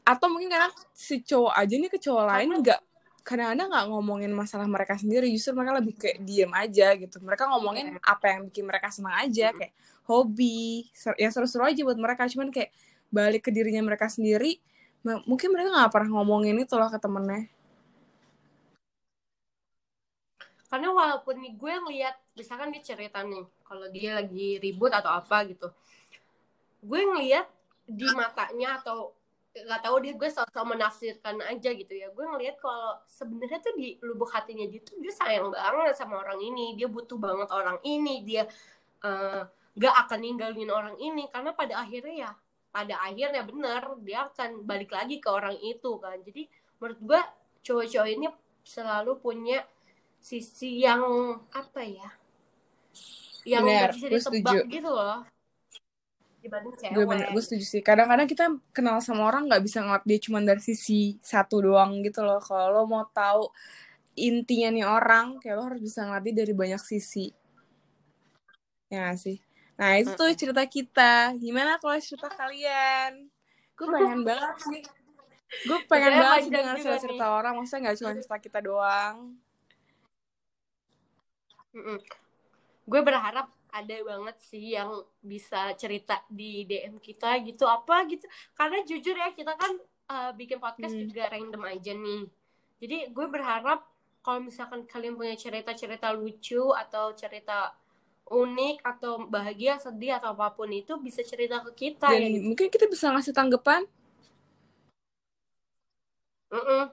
Atau 0.04 0.28
mungkin 0.34 0.52
karena 0.52 0.68
si 0.92 1.24
cowok 1.24 1.54
aja 1.56 1.74
nih 1.80 1.90
ke 1.92 2.00
cowok 2.02 2.26
lain 2.28 2.50
nggak 2.60 2.82
kadang-kadang 3.22 3.68
nggak 3.70 3.86
ngomongin 3.94 4.32
masalah 4.34 4.66
mereka 4.66 4.98
sendiri 4.98 5.30
justru 5.30 5.54
mereka 5.54 5.78
lebih 5.78 5.94
kayak 5.98 6.18
diem 6.26 6.52
aja 6.52 6.88
gitu. 6.98 7.18
Mereka 7.22 7.44
ngomongin 7.50 7.98
apa 8.02 8.26
yang 8.34 8.50
bikin 8.50 8.66
mereka 8.66 8.90
senang 8.90 9.16
aja 9.18 9.54
kayak 9.54 9.74
hobi 10.10 10.90
ser- 10.92 11.18
ya 11.18 11.30
seru-seru 11.30 11.66
aja 11.66 11.82
buat 11.86 12.00
mereka. 12.00 12.26
Cuman 12.28 12.50
kayak 12.50 12.74
balik 13.12 13.48
ke 13.48 13.52
dirinya 13.54 13.84
mereka 13.84 14.08
sendiri 14.08 14.58
mungkin 15.02 15.50
mereka 15.50 15.74
nggak 15.74 15.92
pernah 15.92 16.10
ngomongin 16.22 16.62
itu 16.62 16.74
loh 16.78 16.90
ke 16.90 17.00
temennya. 17.02 17.50
Karena 20.72 20.88
walaupun 20.96 21.36
nih 21.42 21.54
gue 21.58 21.74
ngeliat 21.84 22.16
misalkan 22.38 22.72
dia 22.72 22.84
cerita 22.86 23.20
nih 23.26 23.44
kalau 23.68 23.88
dia 23.92 24.20
lagi 24.20 24.60
ribut 24.60 24.92
atau 24.92 25.12
apa 25.12 25.44
gitu 25.48 25.68
gue 26.82 27.02
ngeliat 27.06 27.46
di 27.86 28.10
matanya 28.12 28.82
atau 28.82 29.14
nggak 29.52 29.84
tahu 29.84 30.00
dia 30.00 30.14
gue 30.16 30.30
sosok 30.32 30.64
menafsirkan 30.64 31.44
aja 31.44 31.70
gitu 31.76 31.92
ya. 31.92 32.08
Gue 32.16 32.24
ngeliat 32.24 32.56
kalau 32.64 32.96
sebenarnya 33.04 33.60
tuh 33.60 33.76
di 33.76 34.00
lubuk 34.00 34.32
hatinya 34.32 34.64
dia 34.64 34.80
tuh 34.80 34.96
dia 35.04 35.12
sayang 35.12 35.52
banget 35.52 35.96
sama 36.00 36.24
orang 36.24 36.40
ini. 36.40 36.80
Dia 36.80 36.88
butuh 36.88 37.20
banget 37.20 37.52
orang 37.52 37.78
ini. 37.84 38.24
Dia 38.24 38.48
eh, 39.04 39.42
nggak 39.76 39.96
akan 40.08 40.20
ninggalin 40.24 40.72
orang 40.72 40.96
ini. 41.04 41.28
Karena 41.28 41.52
pada 41.52 41.84
akhirnya 41.84 42.16
ya 42.16 42.32
pada 42.72 42.96
akhirnya 43.04 43.44
bener 43.44 43.84
dia 44.00 44.32
akan 44.32 44.64
balik 44.64 44.96
lagi 44.96 45.20
ke 45.20 45.28
orang 45.28 45.60
itu 45.60 46.00
kan. 46.00 46.16
Jadi 46.24 46.48
menurut 46.80 47.00
gue 47.04 47.22
cowok-cowok 47.68 48.08
ini 48.08 48.28
selalu 48.64 49.20
punya 49.20 49.60
sisi 50.24 50.80
yang 50.80 51.04
apa 51.52 51.84
ya? 51.84 52.10
Yang 53.42 53.64
Bener, 53.68 53.90
bisa 53.90 54.08
ditebak 54.08 54.54
setuju. 54.64 54.70
gitu 54.70 54.90
loh 54.94 55.26
dibanding 56.42 56.74
cewek. 56.74 56.94
gue 56.98 57.06
bener 57.06 57.28
gue 57.30 57.44
setuju 57.46 57.66
sih. 57.66 57.82
Kadang-kadang 57.86 58.26
kita 58.26 58.46
kenal 58.74 58.98
sama 59.00 59.30
orang 59.30 59.46
nggak 59.46 59.62
bisa 59.62 59.86
ngeliat 59.86 60.04
dia 60.04 60.20
cuma 60.20 60.42
dari 60.42 60.60
sisi 60.60 61.22
satu 61.22 61.62
doang 61.62 62.02
gitu 62.02 62.26
loh. 62.26 62.42
Kalau 62.42 62.74
lo 62.74 62.84
mau 62.90 63.06
tahu 63.14 63.54
intinya 64.18 64.70
nih 64.74 64.86
orang 64.86 65.38
kayak 65.40 65.56
lo 65.56 65.64
harus 65.70 65.80
bisa 65.80 66.04
ngeliat 66.04 66.24
dia 66.26 66.36
dari 66.42 66.54
banyak 66.58 66.82
sisi. 66.82 67.30
Ya 68.90 69.08
nggak 69.08 69.18
sih? 69.22 69.38
Nah 69.78 70.02
itu 70.02 70.12
tuh 70.18 70.34
cerita 70.34 70.64
kita. 70.66 71.38
Gimana 71.38 71.78
kalau 71.78 71.96
cerita 72.02 72.28
kalian? 72.34 73.30
Gue 73.78 73.88
pengen 73.88 74.26
banget 74.26 74.58
sih. 74.66 74.82
Gue 75.70 75.80
pengen 75.86 76.14
banget 76.18 76.40
sih 76.50 76.52
dengar 76.52 76.76
cerita 76.82 77.00
cerita 77.00 77.26
orang. 77.30 77.54
Maksudnya 77.56 77.80
nggak 77.88 77.98
cuma 78.02 78.12
cerita 78.18 78.38
kita 78.42 78.60
doang. 78.60 79.38
Mm-mm. 81.72 82.04
gue 82.84 83.00
berharap 83.00 83.48
ada 83.72 83.96
banget 84.04 84.38
sih 84.44 84.76
yang 84.78 84.92
bisa 85.24 85.74
cerita 85.82 86.22
di 86.28 86.64
DM 86.70 86.96
kita 87.00 87.40
gitu 87.48 87.64
apa 87.66 88.06
gitu 88.12 88.26
karena 88.54 88.78
jujur 88.84 89.16
ya 89.16 89.30
kita 89.34 89.54
kan 89.56 89.74
uh, 90.12 90.32
bikin 90.36 90.60
podcast 90.60 90.94
Hmm. 90.96 91.08
juga 91.08 91.24
random 91.32 91.64
aja 91.68 91.92
nih 91.96 92.24
jadi 92.82 92.98
gue 93.16 93.28
berharap 93.32 93.80
kalau 94.22 94.40
misalkan 94.44 94.86
kalian 94.86 95.18
punya 95.18 95.34
cerita-cerita 95.34 96.14
lucu 96.14 96.62
atau 96.76 97.16
cerita 97.18 97.74
unik 98.32 98.76
atau 98.86 99.28
bahagia 99.28 99.76
sedih 99.82 100.16
atau 100.18 100.32
apa 100.38 100.54
pun 100.56 100.70
itu 100.72 100.94
bisa 101.02 101.20
cerita 101.26 101.60
ke 101.68 101.72
kita 101.90 102.08
dan 102.08 102.22
ya 102.22 102.30
gitu. 102.32 102.46
mungkin 102.48 102.68
kita 102.72 102.86
bisa 102.88 103.12
ngasih 103.12 103.34
tanggapan 103.36 103.84
Mm-mm. 106.52 106.84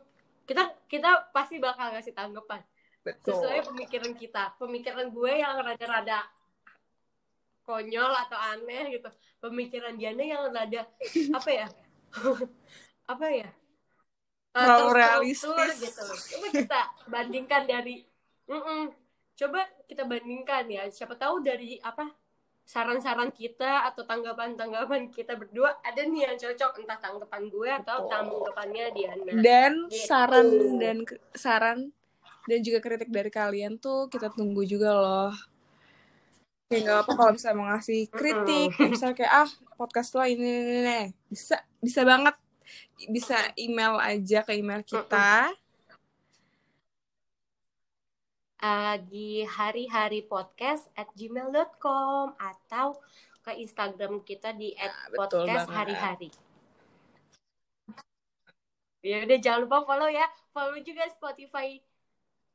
kita 0.48 0.62
kita 0.86 1.10
pasti 1.34 1.58
bakal 1.58 1.90
ngasih 1.94 2.14
tanggapan 2.14 2.60
betul 3.04 3.34
sesuai 3.34 3.60
pemikiran 3.68 4.12
kita 4.14 4.54
pemikiran 4.58 5.06
gue 5.10 5.32
yang 5.42 5.54
rada-rada 5.60 6.18
konyol 7.68 8.09
atau 8.09 8.40
aneh 8.40 8.96
gitu. 8.96 9.09
Pemikiran 9.38 9.92
Diana 9.94 10.24
yang 10.24 10.48
rada 10.48 10.88
apa 11.37 11.50
ya? 11.52 11.68
Apa 13.12 13.28
ya? 13.28 13.48
Eh, 13.48 14.64
Terlalu 14.64 14.88
realistis. 14.96 15.76
gitu 15.76 16.02
coba 16.04 16.48
kita 16.50 16.81
bandingkan 17.07 17.62
dari 17.64 18.04
Mm-mm. 18.48 18.88
coba 19.37 19.61
kita 19.85 20.04
bandingkan 20.04 20.64
ya. 20.66 20.88
Siapa 20.88 21.14
tahu 21.14 21.40
dari 21.40 21.76
apa 21.81 22.09
saran-saran 22.64 23.33
kita 23.33 23.88
atau 23.88 24.04
tanggapan-tanggapan 24.04 25.09
kita 25.09 25.37
berdua 25.37 25.76
ada 25.81 26.00
nih 26.00 26.28
yang 26.28 26.37
cocok. 26.37 26.81
Entah 26.81 26.98
tanggapan 26.98 27.42
gue 27.48 27.68
atau 27.70 27.96
tanggapannya 28.09 28.85
Diana. 28.92 29.33
Dan 29.40 29.88
Gitu. 29.88 30.04
saran 30.04 30.48
dan 30.76 30.96
saran 31.33 31.78
dan 32.44 32.59
juga 32.61 32.81
kritik 32.81 33.09
dari 33.09 33.28
kalian 33.28 33.76
tuh 33.76 34.09
kita 34.09 34.33
tunggu 34.33 34.64
juga 34.64 34.92
loh 34.92 35.33
kayak 36.68 36.85
nggak 36.85 36.98
apa 37.00 37.12
kalau 37.16 37.33
bisa 37.33 37.48
mau 37.57 37.66
ngasih 37.72 38.00
kritik 38.12 38.76
misalnya 38.92 39.16
kayak 39.16 39.33
ah 39.33 39.50
podcast 39.81 40.12
lo 40.12 40.22
ini, 40.28 40.44
ini, 40.44 40.74
ini. 40.85 41.00
bisa 41.33 41.57
bisa 41.81 42.04
banget 42.04 42.37
bisa 43.09 43.40
email 43.57 43.96
aja 43.96 44.44
ke 44.44 44.52
email 44.52 44.85
kita 44.85 45.48
uh, 48.61 48.96
di 49.09 49.48
hari-hari 49.48 50.28
podcast 50.28 50.92
at 50.92 51.09
gmail.com 51.16 52.37
atau 52.37 53.00
ke 53.48 53.52
Instagram 53.64 54.20
kita 54.20 54.52
di 54.52 54.76
at 54.76 54.92
Nah, 54.92 55.24
betul 55.24 55.48
podcast 55.48 55.68
hari-hari. 55.72 56.31
Ya 59.00 59.24
udah 59.24 59.38
jangan 59.40 59.64
lupa 59.64 59.88
follow 59.88 60.11
ya. 60.11 60.26
Follow 60.52 60.76
juga 60.85 61.09
Spotify 61.09 61.81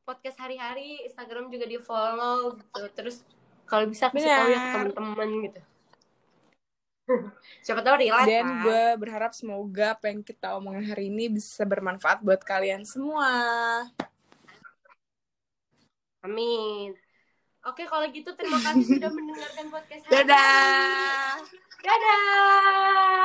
podcast 0.03 0.37
hari-hari, 0.37 1.01
Instagram 1.07 1.49
juga 1.49 1.65
di 1.65 1.79
follow 1.81 2.53
gitu. 2.59 2.83
Terus 2.93 3.23
kalau 3.73 3.89
bisa 3.89 4.13
kasih 4.13 4.29
tahu 4.29 4.53
ya 4.53 4.61
ke 4.61 4.69
teman-teman 4.93 5.49
gitu. 5.49 5.57
Siapa 7.65 7.81
tahu 7.81 7.95
relate 7.97 8.29
dan 8.29 8.45
kan? 8.45 8.61
gue 8.69 8.83
berharap 9.01 9.33
semoga 9.33 9.97
apa 9.97 10.13
yang 10.13 10.21
kita 10.21 10.53
omongin 10.53 10.85
hari 10.85 11.09
ini 11.09 11.25
bisa 11.33 11.65
bermanfaat 11.65 12.21
buat 12.21 12.45
kalian 12.45 12.85
semua 12.85 13.33
Amin. 16.23 16.95
Oke, 17.67 17.83
kalau 17.83 18.07
gitu 18.07 18.31
terima 18.37 18.55
kasih 18.63 18.95
sudah 18.95 19.11
mendengarkan 19.17 19.67
podcast 19.67 20.07
hari 20.07 20.13
ini. 20.15 20.19
dadah 20.23 21.43
Dadah. 21.83 23.23